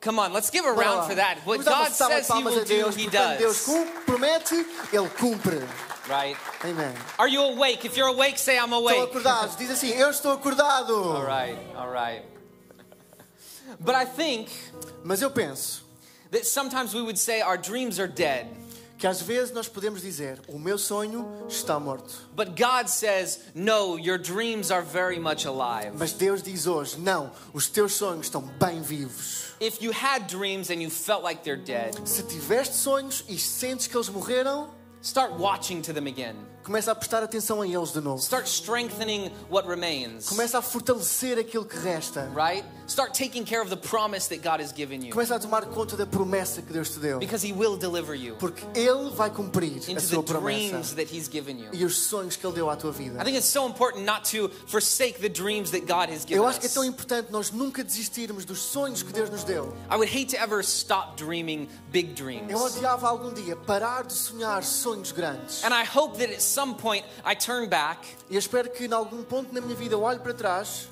Come 0.02 0.20
on, 0.20 0.34
let's 0.34 0.52
give 0.52 0.64
a 0.68 0.72
round 0.72 1.08
for 1.08 1.16
that. 1.16 1.40
What 1.46 1.66
God 1.66 1.90
says 1.92 2.28
He 2.30 2.44
will 2.44 2.64
do, 2.64 2.66
Deus, 2.66 2.96
He 2.96 3.08
Deus 3.10 3.40
does. 3.40 3.66
cum- 3.66 3.88
promete, 4.06 4.64
Ele 4.94 5.10
cumpre. 5.10 5.60
Right? 6.08 6.38
Amém. 6.64 6.94
Are 7.18 7.28
you 7.28 7.42
awake? 7.42 7.84
If 7.84 7.98
you're 7.98 8.10
awake, 8.10 8.38
say 8.38 8.60
I'm 8.60 8.72
awake. 8.74 9.12
acordados. 9.12 9.56
Diz 9.58 9.72
assim, 9.72 9.90
eu 9.90 10.12
estou 10.12 10.34
acordado. 10.34 10.94
All 10.94 11.26
right, 11.26 11.58
all 11.76 11.90
right. 11.90 12.24
But 13.80 13.96
I 13.96 14.06
think 14.06 14.52
Mas 15.04 15.24
eu 15.24 15.32
penso 15.32 15.85
that 16.36 16.46
sometimes 16.46 16.94
we 16.94 17.02
would 17.02 17.18
say 17.18 17.42
our 17.42 17.58
dreams 17.58 18.00
are 18.00 18.08
dead. 18.08 18.46
que 18.98 19.08
às 19.08 19.22
vezes 19.22 19.52
nós 19.54 19.68
podemos 19.68 20.02
dizer, 20.02 20.40
o 20.48 20.58
meu 20.58 20.78
sonho 20.78 21.28
está 21.50 21.78
morto. 21.80 22.14
But 22.34 22.56
God 22.56 22.88
says, 22.88 23.40
no, 23.54 23.98
your 23.98 24.18
dreams 24.18 24.72
are 24.72 24.82
very 24.82 25.20
much 25.20 25.46
alive. 25.46 25.92
Mas 25.98 26.14
Deus 26.14 26.42
diz 26.42 26.66
hoje, 26.66 26.98
não, 27.00 27.30
os 27.54 27.68
teus 27.68 27.94
sonhos 27.94 28.28
estão 28.28 28.42
bem 28.60 28.82
vivos. 28.82 29.54
If 29.60 29.82
you 29.82 29.92
had 29.92 30.28
dreams 30.28 30.70
and 30.70 30.82
you 30.82 30.90
felt 30.90 31.24
like 31.24 31.44
they're 31.44 31.62
dead, 31.62 31.96
Se 32.06 32.24
tiveste 32.24 32.76
sonhos 32.76 33.24
e 33.28 33.38
sentes 33.38 33.88
que 33.88 33.98
eles 33.98 34.10
morreram, 34.10 34.70
start 35.02 35.34
watching 35.38 35.82
to 35.82 35.94
them 35.94 36.08
again. 36.08 36.36
começa 36.64 36.92
a 36.92 36.96
prestar 36.96 37.22
atenção 37.22 37.62
a 37.62 37.68
eles 37.68 37.92
de 37.92 38.02
novo. 38.02 38.20
Start 38.22 38.48
strengthening 38.48 39.30
what 39.50 39.68
remains. 39.68 40.28
Começa 40.28 40.58
a 40.58 40.62
fortalecer 40.62 41.38
aquilo 41.38 41.66
que 41.66 41.78
resta. 41.78 42.32
Right? 42.34 42.66
Start 42.88 43.14
taking 43.16 43.44
care 43.46 43.62
of 43.62 43.70
the 43.70 43.78
promise 43.78 44.28
that 44.30 44.44
God 44.44 44.62
has 44.62 44.72
given 44.72 45.02
you. 45.04 45.12
Começa 45.12 45.36
a 45.36 45.40
tomar 45.40 45.66
conta 45.66 45.98
da 45.98 46.06
promessa 46.06 46.62
que 46.62 46.72
Deus 46.72 46.92
te 46.92 47.00
deu. 47.00 47.20
Because 47.20 47.44
He 47.44 47.52
will 47.52 47.78
deliver 47.78 48.14
you 48.14 48.36
Porque 48.36 48.64
Ele 48.76 49.10
vai 49.12 49.30
cumprir 49.32 49.82
a 49.96 50.00
sua 50.00 50.22
promessa 50.22 50.96
that 50.96 51.12
He's 51.12 51.28
given 51.28 51.60
you. 51.60 51.70
e 51.74 51.84
os 51.84 51.98
sonhos 51.98 52.36
que 52.36 52.46
Ele 52.46 52.54
deu 52.54 52.70
à 52.70 52.76
tua 52.76 52.92
vida. 52.92 53.20
I 53.20 53.24
think 53.24 53.38
it's 53.38 53.48
so 53.48 53.68
important 53.68 54.06
not 54.06 54.30
to 54.32 54.50
forsake 54.68 55.20
the 55.20 55.30
dreams 55.30 55.72
that 55.72 55.88
God 55.88 56.10
has 56.10 56.24
given 56.24 56.38
Eu 56.38 56.48
acho 56.48 56.60
que 56.60 56.68
é 56.68 56.70
tão 56.70 56.84
importante 56.84 57.32
nós 57.32 57.52
nunca 57.52 57.84
desistirmos 57.84 58.46
dos 58.46 58.60
sonhos 58.60 59.02
que 59.02 59.12
Deus 59.12 59.30
nos 59.30 59.44
deu. 59.44 59.74
I 59.90 59.96
would 59.96 60.10
hate 60.10 60.36
to 60.36 60.42
ever 60.42 60.62
stop 60.64 61.16
dreaming 61.18 61.68
big 61.92 62.14
dreams. 62.14 62.52
Eu 62.52 62.60
odiava 62.60 63.08
algum 63.08 63.34
dia 63.34 63.56
parar 63.56 64.04
de 64.04 64.14
sonhar 64.14 64.64
sonhos 64.64 65.12
grandes. 65.12 65.64
And 65.64 65.74
I 65.74 65.84
hope 65.84 66.20
that 66.20 66.32
at 66.32 66.42
some 66.42 66.76
point 66.76 67.04
I 67.26 67.36
turn 67.36 67.68
back 67.68 68.06
E 68.30 68.36
eu 68.36 68.40
espero 68.40 68.70
que 68.70 68.86
em 68.86 68.94
algum 68.94 69.24
ponto 69.24 69.54
na 69.54 69.62
minha 69.62 69.76
vida 69.76 69.96
eu 69.96 70.02
olhe 70.02 70.20
para 70.20 70.34
trás 70.34 70.88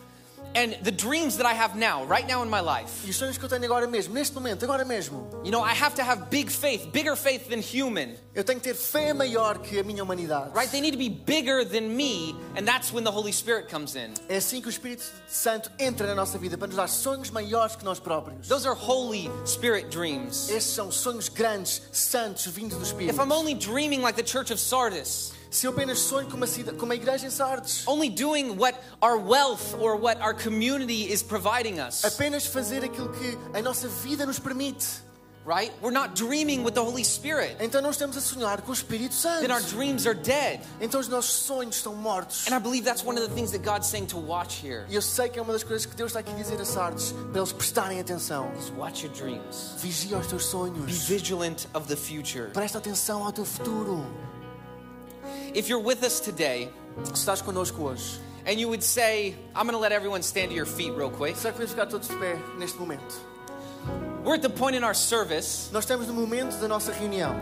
and 0.56 0.78
the 0.84 0.92
dreams 0.92 1.38
that 1.38 1.46
I 1.46 1.54
have 1.54 1.76
now, 1.76 2.04
right 2.06 2.28
now 2.28 2.44
in 2.44 2.50
my 2.50 2.62
life, 2.62 3.06
e 3.06 3.10
os 3.10 3.18
sonhos 3.18 3.38
que 3.38 3.46
eu 3.46 3.50
tenho 3.50 3.64
agora 3.66 3.88
mesmo, 3.88 4.14
neste 4.14 4.36
momento, 4.36 4.64
agora 4.64 4.86
mesmo, 4.86 5.28
you 5.44 5.52
know, 5.52 5.64
I 5.64 5.74
have 5.74 5.96
to 5.96 6.04
have 6.04 6.30
big 6.30 6.52
faith, 6.52 6.92
bigger 6.92 7.16
faith 7.16 7.50
than 7.50 7.60
human, 7.62 8.16
eu 8.36 8.44
tenho 8.44 8.60
que 8.60 8.72
ter 8.72 8.76
fé 8.76 9.14
maior 9.14 9.58
que 9.60 9.80
a 9.80 9.84
minha 9.84 10.04
humanidade. 10.04 10.54
right? 10.56 10.70
They 10.70 10.82
need 10.82 10.92
to 10.92 10.98
be 10.98 11.10
bigger 11.10 11.66
than 11.66 11.96
me, 11.96 12.36
and 12.56 12.68
that's 12.68 12.94
when 12.94 13.04
the 13.04 13.12
Holy 13.12 13.32
Spirit 13.32 13.68
comes 13.68 13.96
in. 13.96 14.14
É 14.30 14.38
assim 14.38 14.62
que 14.62 14.68
o 14.68 14.70
Espírito 14.70 15.04
Santo 15.28 15.72
entra 15.80 16.06
na 16.06 16.16
nossa 16.16 16.38
vida 16.38 16.58
para 16.58 16.68
nos 16.68 16.76
dar 16.76 16.88
sonhos 16.88 17.32
maiores 17.32 17.76
que 17.76 17.84
nós 17.84 18.00
próprios. 18.00 18.48
Those 18.48 18.68
are 18.68 18.76
Holy 18.76 19.32
Spirit 19.46 19.90
dreams. 19.90 20.50
Estes 20.50 20.74
são 20.76 20.92
sonhos 20.92 21.30
grandes, 21.30 21.82
santos, 21.92 22.46
vindos 22.48 22.78
do 22.78 22.84
Espírito. 22.84 23.12
If 23.14 23.20
I'm 23.20 23.32
only 23.32 23.56
dreaming 23.56 24.02
like 24.02 24.16
the 24.16 24.28
church 24.28 24.52
of 24.52 24.60
Sardis, 24.60 25.34
Se 25.54 25.68
eu 25.68 25.72
apenas 25.72 26.00
sonho 26.00 26.28
como 26.32 26.44
a, 26.44 26.48
cida- 26.48 26.74
como 26.74 26.92
a 26.94 26.96
igreja 26.96 27.28
em 27.28 27.30
Sardes, 27.30 27.88
only 27.88 28.10
doing 28.10 28.58
what 28.58 28.76
our 29.04 29.18
wealth 29.20 29.76
or 29.80 29.96
what 29.96 30.20
our 30.20 30.34
community 30.34 31.12
is 31.14 31.22
providing 31.22 31.80
us, 31.80 32.04
apenas 32.04 32.44
fazer 32.48 32.84
aquilo 32.84 33.10
que 33.10 33.38
a 33.54 33.62
nossa 33.62 33.88
vida 33.88 34.26
nos 34.26 34.40
permite, 34.40 34.84
right? 35.46 35.72
We're 35.80 35.94
not 35.94 36.16
dreaming 36.16 36.64
with 36.64 36.72
the 36.74 36.82
Holy 36.82 37.04
Spirit. 37.06 37.56
então 37.60 37.84
não 37.84 37.92
estamos 37.92 38.18
a 38.18 38.22
sonhar 38.22 38.64
com 38.64 38.72
o 38.72 38.74
Espírito 38.74 39.16
Then 39.16 39.52
our 39.52 39.62
Santo. 39.62 39.76
dreams 39.76 40.08
are 40.08 40.16
dead. 40.20 40.62
Então 40.82 41.00
os 41.00 41.08
nossos 41.08 41.46
sonhos 41.46 41.76
estão 41.76 41.94
mortos. 41.94 42.48
And 42.48 42.56
I 42.56 42.60
believe 42.60 42.84
that's 42.84 43.06
one 43.06 43.16
of 43.22 43.28
the 43.30 43.36
things 43.36 43.52
that 43.52 43.64
God's 43.64 43.86
saying 43.86 44.08
to 44.08 44.18
watch 44.18 44.66
here. 44.66 44.88
E 44.90 44.96
eu 44.96 45.04
sei 45.04 45.30
que 45.30 45.38
é 45.38 45.42
uma 45.44 45.54
das 45.54 45.64
coisas 45.64 45.86
que 45.86 45.96
Deus 45.96 46.10
está 46.10 46.22
aqui 46.22 46.32
a 46.32 46.36
dizer 46.36 46.60
a 46.60 46.66
Sardes, 46.66 47.12
para 47.32 47.40
eles 47.40 47.52
prestarem 47.54 48.00
atenção. 48.00 48.52
Is 48.58 48.72
watch 48.76 49.06
your 49.06 49.14
dreams. 49.14 49.76
Vigia 49.78 50.18
os 50.18 50.26
teus 50.26 50.46
Be 50.46 50.50
sonhos. 50.50 50.92
vigilant 51.08 51.68
of 51.76 51.88
the 51.88 51.96
future. 51.96 52.50
Presta 52.52 52.80
atenção 52.80 53.24
ao 53.24 53.32
teu 53.32 53.46
futuro. 53.46 54.04
If 55.54 55.70
you're 55.70 55.78
with 55.80 56.04
us 56.04 56.20
today 56.20 56.70
estás 57.14 57.44
connosco 57.44 57.78
hoje, 57.84 58.18
and 58.48 58.60
you 58.60 58.68
would 58.70 58.82
say, 58.82 59.36
I'm 59.56 59.68
going 59.68 59.74
to 59.74 59.80
let 59.80 59.92
everyone 59.92 60.24
stand 60.24 60.50
to 60.50 60.56
your 60.56 60.66
feet 60.66 60.94
real 60.94 61.12
quick. 61.12 61.36
será 61.36 61.54
que 61.54 61.60
podemos 61.60 61.70
ficar 61.70 61.86
todos 61.86 62.08
de 62.08 62.16
pé 62.16 62.40
neste 62.58 62.80
momento? 62.80 63.14
We're 64.24 64.34
at 64.34 64.42
the 64.42 64.50
point 64.50 64.76
in 64.76 64.84
our 64.84 64.96
service 64.96 65.70
Nós 65.72 65.86
estamos 65.86 66.08
no 66.08 66.14
momento 66.14 66.60
da 66.60 66.68
nossa 66.68 66.92
reunião 66.92 67.36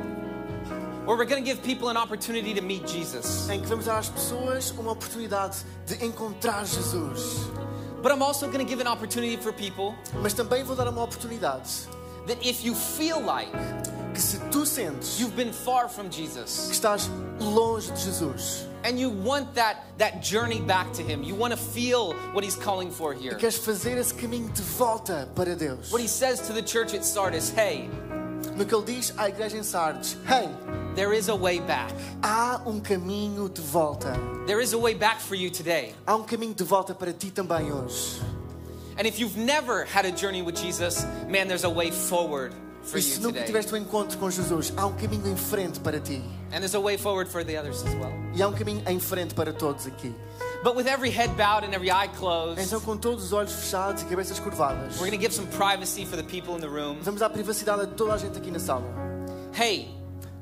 where 1.05 1.15
we're 1.17 1.25
going 1.25 1.41
to 1.41 1.49
give 1.49 1.63
people 1.63 1.87
an 1.87 1.95
opportunity 1.95 2.53
to 2.53 2.61
meet 2.61 2.85
Jesus. 2.85 3.49
em 3.49 3.61
que 3.61 3.67
vamos 3.67 3.85
dar 3.85 3.99
às 3.99 4.09
pessoas 4.09 4.71
uma 4.71 4.91
oportunidade 4.91 5.59
de 5.85 6.03
encontrar 6.05 6.65
Jesus. 6.65 7.47
But 8.03 8.11
I'm 8.11 8.21
also 8.21 8.47
going 8.47 8.59
to 8.59 8.69
give 8.69 8.81
an 8.81 8.87
opportunity 8.87 9.37
for 9.37 9.53
people 9.53 9.95
Mas 10.21 10.33
também 10.33 10.65
vou 10.65 10.75
dar 10.75 10.89
uma 10.89 11.01
oportunidade 11.01 11.87
that 12.27 12.37
if 12.45 12.63
you 12.63 12.73
feel 12.75 13.19
like 13.19 13.51
que 14.13 14.21
se 14.21 14.37
tu 14.51 14.65
sentes 14.65 15.19
you've 15.19 15.35
been 15.35 15.53
far 15.53 15.87
from 15.87 16.09
Jesus 16.09 16.67
que 16.67 16.75
estás 16.75 17.09
longe 17.39 17.87
de 17.91 17.97
Jesus 17.97 18.67
and 18.83 18.99
you 18.99 19.09
want 19.09 19.53
that, 19.53 19.85
that 19.99 20.21
journey 20.23 20.59
back 20.59 20.91
to 20.93 21.03
Him, 21.03 21.23
you 21.23 21.35
want 21.35 21.51
to 21.53 21.57
feel 21.57 22.13
what 22.33 22.43
He's 22.43 22.55
calling 22.55 22.89
for 22.91 23.13
here. 23.13 23.35
queres 23.35 23.57
fazer 23.59 23.97
esse 23.97 24.11
caminho 24.11 24.49
de 24.53 24.61
volta 24.63 25.27
para 25.35 25.55
Deus, 25.55 25.91
What 25.91 26.01
He 26.01 26.07
says 26.07 26.41
to 26.47 26.53
the 26.53 26.61
church 26.63 26.93
at 26.93 27.05
Sardis 27.05 27.51
hey, 27.51 27.87
no 28.55 28.65
que 28.65 28.75
Ele 28.75 28.85
diz 28.85 29.11
à 29.17 29.29
igreja 29.29 29.55
em 29.57 29.63
Sardes: 29.63 30.17
Hey, 30.27 30.49
there 30.95 31.13
is 31.13 31.29
a 31.29 31.35
way 31.35 31.59
back. 31.59 31.93
há 32.23 32.59
um 32.65 32.81
caminho 32.81 33.47
de 33.47 33.61
volta. 33.61 34.13
There 34.47 34.59
is 34.59 34.73
a 34.73 34.77
way 34.79 34.93
back 34.95 35.21
for 35.21 35.35
you 35.35 35.49
today. 35.51 35.93
Há 36.05 36.15
um 36.15 36.23
caminho 36.23 36.53
de 36.55 36.63
volta 36.63 36.93
para 36.95 37.13
ti 37.13 37.29
também 37.31 37.71
hoje. 37.71 38.19
And 39.01 39.07
if 39.07 39.17
you've 39.19 39.35
never 39.35 39.85
had 39.85 40.05
a 40.05 40.11
journey 40.11 40.43
with 40.43 40.55
Jesus, 40.61 41.03
man, 41.27 41.47
there's 41.47 41.63
a 41.63 41.69
way 41.69 41.89
forward 41.89 42.53
for 42.83 42.99
E 42.99 43.01
you 43.01 43.15
se 43.15 43.19
nunca 43.19 43.39
today. 43.39 43.47
tiveste 43.47 43.73
um 43.73 43.77
encontro 43.77 44.15
com 44.19 44.29
Jesus, 44.29 44.71
há 44.77 44.85
um 44.85 44.93
caminho 44.93 45.25
em 45.27 45.35
frente 45.35 45.79
para 45.79 45.99
ti. 45.99 46.21
And 46.53 46.59
there's 46.59 46.75
a 46.75 46.79
way 46.79 46.97
forward 46.99 47.27
for 47.27 47.43
the 47.43 47.57
others 47.57 47.81
as 47.83 47.95
well. 47.95 48.13
E 48.35 48.43
há 48.43 48.47
um 48.47 48.53
caminho 48.53 48.83
em 48.87 48.99
frente 48.99 49.33
para 49.33 49.51
todos 49.53 49.87
aqui. 49.87 50.13
But 50.63 50.75
with 50.75 50.85
every 50.85 51.09
head 51.09 51.35
bowed 51.35 51.65
and 51.65 51.73
every 51.73 51.89
eye 51.89 52.09
closed, 52.15 52.61
Então, 52.61 52.79
com 52.79 52.95
todos 52.95 53.23
os 53.25 53.33
olhos 53.33 53.51
fechados 53.51 54.03
e 54.03 54.05
cabeças 54.05 54.37
curvadas, 54.39 54.99
we're 54.99 55.09
going 55.09 55.17
to 55.17 55.19
give 55.19 55.33
some 55.33 55.47
privacy 55.47 56.05
for 56.05 56.15
the 56.15 56.23
people 56.23 56.53
in 56.55 56.61
the 56.61 56.69
room. 56.69 56.99
vamos 57.01 57.21
dar 57.21 57.29
privacidade 57.31 57.81
a 57.81 57.87
toda 57.87 58.13
a 58.13 58.17
gente 58.19 58.37
aqui 58.37 58.51
na 58.51 58.59
sala. 58.59 58.85
Hey, 59.51 59.89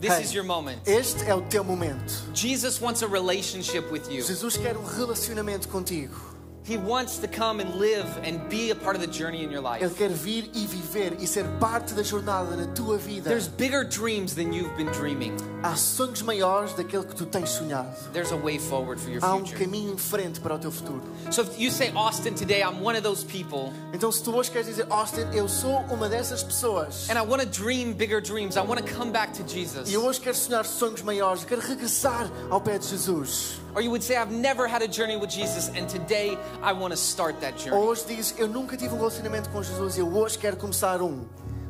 this 0.01 0.11
Hey, 0.11 0.21
is 0.23 0.33
your 0.33 0.43
moment. 0.43 0.81
Este 0.85 1.23
é 1.29 1.33
o 1.33 1.41
teu 1.43 1.63
momento. 1.63 2.13
Jesus 2.33 2.81
wants 2.81 3.01
a 3.03 3.07
relationship 3.07 3.89
with 3.89 4.09
you. 4.11 4.21
Jesus 4.21 4.57
quer 4.57 4.75
um 4.75 4.83
relacionamento 4.83 5.69
contigo. 5.69 6.28
He 6.69 6.77
wants 6.77 7.17
to 7.17 7.27
come 7.27 7.59
and 7.59 7.79
live 7.79 8.05
and 8.23 8.47
be 8.47 8.69
a 8.69 8.75
part 8.75 8.95
of 8.95 9.01
the 9.01 9.07
journey 9.07 9.43
in 9.43 9.49
your 9.49 9.63
Ele 9.63 9.79
life. 9.87 9.95
quer 9.97 10.09
vir 10.09 10.51
e 10.53 10.67
viver 10.67 11.17
e 11.19 11.25
ser 11.25 11.43
parte 11.59 11.95
da 11.95 12.03
jornada 12.03 12.55
na 12.55 12.67
tua 12.75 12.95
vida. 12.95 13.27
There's 13.27 13.47
bigger 13.47 13.83
dreams 13.83 14.35
than 14.35 14.53
you've 14.53 14.77
been 14.77 14.91
dreaming. 14.91 15.35
Há 15.63 15.75
sonhos 15.75 16.21
maiores 16.21 16.73
daquele 16.73 17.05
que 17.05 17.15
tu 17.15 17.25
tens 17.25 17.49
sonhado. 17.49 17.89
There's 18.13 18.31
a 18.31 18.37
way 18.37 18.59
forward 18.59 19.01
for 19.01 19.09
your 19.09 19.19
Há 19.25 19.33
um 19.33 19.39
future. 19.39 19.65
caminho 19.65 19.93
em 19.93 19.97
frente 19.97 20.39
para 20.39 20.53
o 20.53 20.59
teu 20.59 20.71
futuro. 20.71 21.01
So 21.31 21.41
if 21.41 21.59
you 21.59 21.71
say, 21.71 21.91
Austin, 21.95 22.35
today 22.35 22.61
I'm 22.61 22.83
one 22.83 22.95
of 22.95 23.01
those 23.01 23.23
people, 23.25 23.73
Então, 23.91 24.11
se 24.11 24.23
tu 24.23 24.31
hoje 24.35 24.51
queres 24.51 24.67
dizer, 24.67 24.85
Austin, 24.91 25.25
eu 25.33 25.49
sou 25.49 25.79
uma 25.89 26.07
dessas 26.07 26.43
pessoas 26.43 27.09
and 27.09 27.17
I 27.17 27.21
want 27.21 27.41
to 27.41 27.47
dream 27.47 27.93
bigger 27.93 28.21
dreams, 28.21 28.55
I 28.57 28.61
want 28.61 28.79
to 28.79 28.93
come 28.93 29.11
back 29.11 29.33
to 29.33 29.43
e 29.49 29.93
eu 29.93 30.03
hoje 30.05 30.21
quero 30.21 30.35
sonhar 30.35 30.63
sonhos 30.63 31.01
maiores, 31.01 31.43
quero 31.43 31.61
regressar 31.61 32.29
ao 32.51 32.61
pé 32.61 32.77
de 32.77 32.85
Jesus. 32.85 33.59
Or 33.75 33.81
you 33.81 33.91
would 33.91 34.03
say, 34.03 34.17
I've 34.17 34.31
never 34.31 34.67
had 34.67 34.81
a 34.81 34.87
journey 34.87 35.15
with 35.15 35.29
Jesus, 35.29 35.69
and 35.69 35.87
today 35.87 36.37
I 36.61 36.73
want 36.73 36.91
to 36.91 36.97
start 36.97 37.39
that 37.39 37.57
journey. 37.57 37.77
Ou 37.77 37.87
hoje 37.87 38.05
dizes, 38.05 38.35
eu 38.37 38.47
nunca 38.47 38.75
tive 38.75 38.93
um 38.93 38.97
relacionamento 38.97 39.49
com 39.49 39.63
Jesus 39.63 39.97
eu 39.97 40.13
hoje 40.13 40.37
quero 40.37 40.57
começar 40.57 41.01
um. 41.01 41.25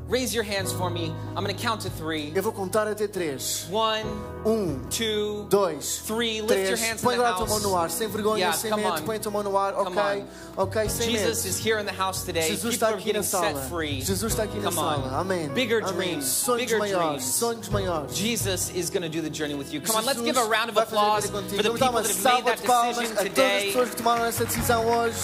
Raise 0.09 0.33
your 0.33 0.43
hands 0.43 0.71
for 0.73 0.89
me. 0.89 1.13
I'm 1.37 1.43
going 1.43 1.55
to 1.55 1.61
count 1.61 1.81
to 1.81 1.89
three. 1.91 2.31
Eu 2.35 2.41
vou 2.41 2.51
contar 2.51 2.87
até 2.87 3.07
três. 3.07 3.67
One, 3.69 4.03
Um, 4.43 4.79
two, 4.89 5.45
dois, 5.51 5.99
Three, 6.07 6.41
lift 6.41 6.55
your 6.57 6.77
três. 6.77 6.81
hands 6.81 7.03
in 7.03 7.05
Põe 7.05 7.13
agora 7.13 7.29
a 7.29 7.33
tua 7.35 7.45
mão 7.45 7.57
house. 7.59 7.63
no 7.63 7.75
ar, 7.77 7.89
sem 7.91 8.07
vergonha, 8.07 8.39
Yeah, 8.39 8.53
sem 8.57 8.71
come 8.71 8.81
medo. 8.83 8.95
on. 8.95 9.01
Põe 9.05 9.17
a 9.17 9.19
tua 9.19 9.31
mão 9.31 9.43
no 9.43 9.55
ar, 9.55 9.73
Come 9.73 9.95
ok? 9.99 10.23
Ok, 10.57 10.89
sem 10.89 11.11
Jesus 11.11 11.43
medo. 11.43 11.49
is 11.49 11.57
here 11.63 11.77
in 11.79 11.85
the 11.85 11.91
house 11.93 12.23
today. 12.23 12.41
Jesus 12.41 12.61
People 12.61 12.71
está 12.71 12.87
are 12.87 12.95
aqui 12.95 13.05
na 13.13 13.19
getting 13.19 13.23
set 13.23 13.53
sala. 13.53 13.61
free. 13.69 14.01
Jesus 14.01 14.23
está 14.33 14.43
aqui 14.45 14.57
na 14.57 14.63
Come 14.71 14.75
sala. 14.77 15.09
on. 15.11 15.19
Amém. 15.19 15.47
Bigger 15.49 15.83
Amém. 15.83 15.93
dreams. 15.93 16.25
Sonhos 16.25 16.61
Bigger 16.65 16.79
maiores. 16.79 17.05
dreams. 17.21 17.25
Sonhos 17.35 17.69
maiores. 17.69 18.15
Jesus 18.15 18.71
is 18.73 18.89
going 18.89 19.03
to 19.03 19.09
do 19.09 19.21
the 19.21 19.29
journey 19.29 19.53
with 19.53 19.71
you. 19.71 19.79
Come 19.79 19.97
on, 19.97 20.05
let's 20.05 20.19
Jesus 20.19 20.25
give 20.35 20.37
a 20.37 20.49
round 20.49 20.69
of 20.69 20.75
vai 20.75 20.85
fazer 20.87 20.95
a 20.95 20.99
applause 21.01 21.25
for 21.29 21.33
the 21.33 21.49
people 21.55 21.77
that 21.77 21.93
have 21.93 22.23
made 22.23 22.45
that 22.45 22.57
decision 22.57 23.05
a 23.05 23.05
todas 23.05 23.17
as 23.19 23.23
today. 23.29 23.71
pessoas 23.73 23.89
que 23.91 23.95
tomaram 23.97 24.25
essa 24.25 24.43
decisão 24.43 24.87
hoje. 24.87 25.19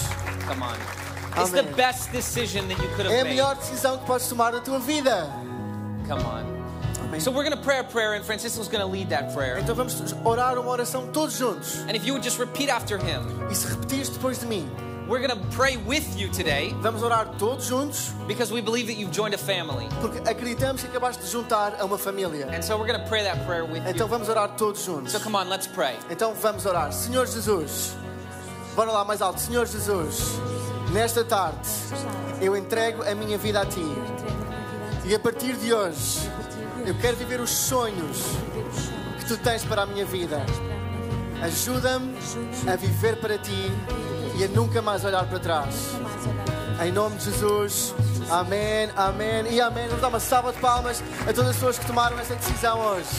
Come 0.48 0.62
on. 0.62 1.05
It's 1.38 1.52
the 1.52 1.64
best 1.76 2.12
decision 2.12 2.68
that 2.70 2.78
you 2.82 2.88
could 2.96 3.06
É 3.08 3.10
a 3.10 3.18
have 3.18 3.24
made. 3.26 3.36
melhor 3.36 3.56
decisão 3.56 3.98
que 3.98 4.06
podes 4.06 4.28
tomar 4.30 4.52
na 4.54 4.60
tua 4.62 4.80
vida. 4.80 5.28
Come 6.08 6.24
on. 6.24 6.46
Amém. 7.08 7.20
So 7.20 7.30
we're 7.32 7.44
going 7.44 7.56
to 7.56 7.64
pray 7.64 7.80
a 7.80 7.84
prayer, 7.84 8.14
and 8.14 8.24
Francisco's 8.24 8.68
going 8.68 8.82
to 8.82 8.88
lead 8.88 9.10
that 9.10 9.34
prayer. 9.34 9.60
Então 9.60 9.76
vamos 9.76 9.96
orar 10.24 10.58
uma 10.58 10.70
oração 10.72 11.08
todos 11.12 11.38
juntos. 11.38 11.80
And 11.88 11.96
if 11.96 12.06
you 12.06 12.14
would 12.14 12.24
just 12.24 12.40
repeat 12.40 12.70
after 12.70 12.98
him, 12.98 13.22
E 13.50 13.56
se 13.56 13.68
repetires 13.68 14.10
depois 14.10 14.40
de 14.40 14.46
mim, 14.48 14.70
We're 15.08 15.20
going 15.20 15.40
to 15.40 15.46
pray 15.56 15.78
with 15.78 16.18
you 16.18 16.30
today 16.32 16.74
Vamos 16.82 17.04
orar 17.04 17.28
todos 17.38 17.68
juntos, 17.68 18.12
because 18.28 18.52
we 18.52 18.60
believe 18.60 18.88
that 18.88 18.96
you've 18.98 19.12
joined 19.12 19.36
a 19.36 19.38
family. 19.38 19.88
porque 20.02 20.18
acreditamos 20.28 20.82
que 20.82 20.88
acabaste 20.88 21.22
de 21.24 21.30
juntar 21.30 21.76
a 21.80 21.86
uma 21.86 21.98
família. 22.00 22.48
And 22.52 22.64
so 22.64 22.76
we're 22.76 22.88
going 22.88 23.00
to 23.00 23.08
pray 23.08 23.22
that 23.24 23.46
prayer 23.46 23.66
with 23.66 23.84
Então 23.86 24.08
you. 24.08 24.12
vamos 24.12 24.30
orar 24.30 24.56
todos 24.58 24.84
juntos. 24.84 25.12
So 25.12 25.20
come 25.20 25.36
on, 25.36 25.48
let's 25.48 25.68
pray. 25.68 25.96
Então 26.10 26.34
vamos 26.34 26.66
orar. 26.66 26.92
Senhor 26.92 27.28
Jesus, 27.28 27.94
bora 28.76 28.92
lá 28.92 29.06
mais 29.06 29.22
alto. 29.22 29.40
Senhor 29.40 29.68
Jesus, 29.68 30.40
nesta 30.96 31.26
tarde 31.26 31.60
eu 32.42 32.56
entrego 32.56 33.04
a 33.04 33.14
minha 33.14 33.38
vida 33.38 33.60
a 33.60 33.66
Ti. 33.66 33.86
E 35.04 35.14
a 35.14 35.20
partir 35.20 35.58
de 35.58 35.74
hoje 35.74 36.32
eu 36.86 36.96
quero 36.96 37.18
viver 37.18 37.42
os 37.42 37.50
sonhos 37.50 38.18
que 39.20 39.26
Tu 39.26 39.38
tens 39.40 39.66
para 39.66 39.82
a 39.82 39.86
minha 39.86 40.06
vida. 40.06 40.42
Ajuda-me 41.44 42.16
a 42.72 42.78
viver 42.78 43.18
para 43.18 43.38
Ti 43.38 43.70
e 44.38 44.46
a 44.46 44.48
nunca 44.48 44.82
mais 44.82 45.04
olhar 45.04 45.26
para 45.26 45.38
trás. 45.38 45.92
Em 46.82 46.94
nome 46.94 47.18
de 47.18 47.26
Jesus. 47.26 47.94
Amém, 48.30 48.90
amém 48.96 49.52
e 49.52 49.60
amém. 49.60 49.88
Vamos 49.88 50.02
dar 50.02 50.08
uma 50.08 50.20
salva 50.22 50.54
de 50.54 50.60
palmas 50.60 51.04
a 51.28 51.34
todas 51.34 51.50
as 51.50 51.56
pessoas 51.58 51.78
que 51.78 51.86
tomaram 51.86 52.18
essa 52.18 52.36
decisão 52.36 52.80
hoje. 52.80 53.10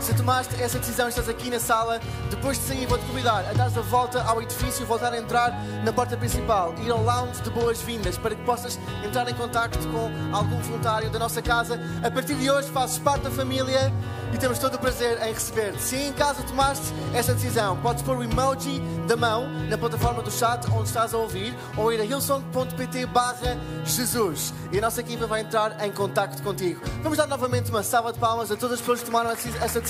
Se 0.00 0.14
tomaste 0.14 0.60
essa 0.60 0.78
decisão 0.78 1.06
e 1.06 1.08
estás 1.10 1.28
aqui 1.28 1.50
na 1.50 1.60
sala, 1.60 2.00
depois 2.30 2.58
de 2.58 2.64
sair, 2.64 2.86
vou-te 2.86 3.04
convidar 3.04 3.44
a 3.50 3.52
dar 3.52 3.66
a 3.66 3.82
volta 3.82 4.22
ao 4.22 4.40
edifício, 4.40 4.86
voltar 4.86 5.12
a 5.12 5.18
entrar 5.18 5.52
na 5.84 5.92
porta 5.92 6.16
principal, 6.16 6.74
ir 6.82 6.90
ao 6.90 7.02
lounge 7.02 7.42
de 7.42 7.50
boas-vindas 7.50 8.16
para 8.16 8.34
que 8.34 8.42
possas 8.42 8.78
entrar 9.04 9.28
em 9.28 9.34
contacto 9.34 9.78
com 9.88 10.10
algum 10.34 10.58
voluntário 10.62 11.10
da 11.10 11.18
nossa 11.18 11.42
casa. 11.42 11.78
A 12.02 12.10
partir 12.10 12.34
de 12.34 12.50
hoje, 12.50 12.70
fazes 12.70 12.98
parte 12.98 13.24
da 13.24 13.30
família 13.30 13.92
e 14.32 14.38
temos 14.38 14.58
todo 14.58 14.74
o 14.74 14.78
prazer 14.78 15.20
em 15.22 15.34
receber-te. 15.34 15.82
Se 15.82 15.96
em 15.96 16.12
casa 16.14 16.42
tomaste 16.44 16.86
essa 17.12 17.34
decisão, 17.34 17.76
podes 17.82 18.02
pôr 18.02 18.16
o 18.16 18.22
emoji 18.22 18.80
da 19.06 19.16
mão 19.16 19.50
na 19.68 19.76
plataforma 19.76 20.22
do 20.22 20.30
chat 20.30 20.66
onde 20.70 20.88
estás 20.88 21.12
a 21.12 21.18
ouvir 21.18 21.54
ou 21.76 21.92
ir 21.92 22.00
a 22.00 22.04
hillsong.pt 22.04 23.06
barra 23.06 23.58
Jesus 23.84 24.54
e 24.72 24.78
a 24.78 24.80
nossa 24.80 25.00
equipa 25.00 25.26
vai 25.26 25.40
entrar 25.40 25.84
em 25.84 25.90
contacto 25.90 26.42
contigo. 26.42 26.80
Vamos 27.02 27.18
dar 27.18 27.26
novamente 27.26 27.70
uma 27.70 27.82
salva 27.82 28.12
de 28.12 28.18
palmas 28.18 28.50
a 28.50 28.56
todas 28.56 28.74
as 28.74 28.80
pessoas 28.80 29.00
que 29.00 29.06
tomaram 29.06 29.30
essa 29.30 29.80
decisão 29.80 29.89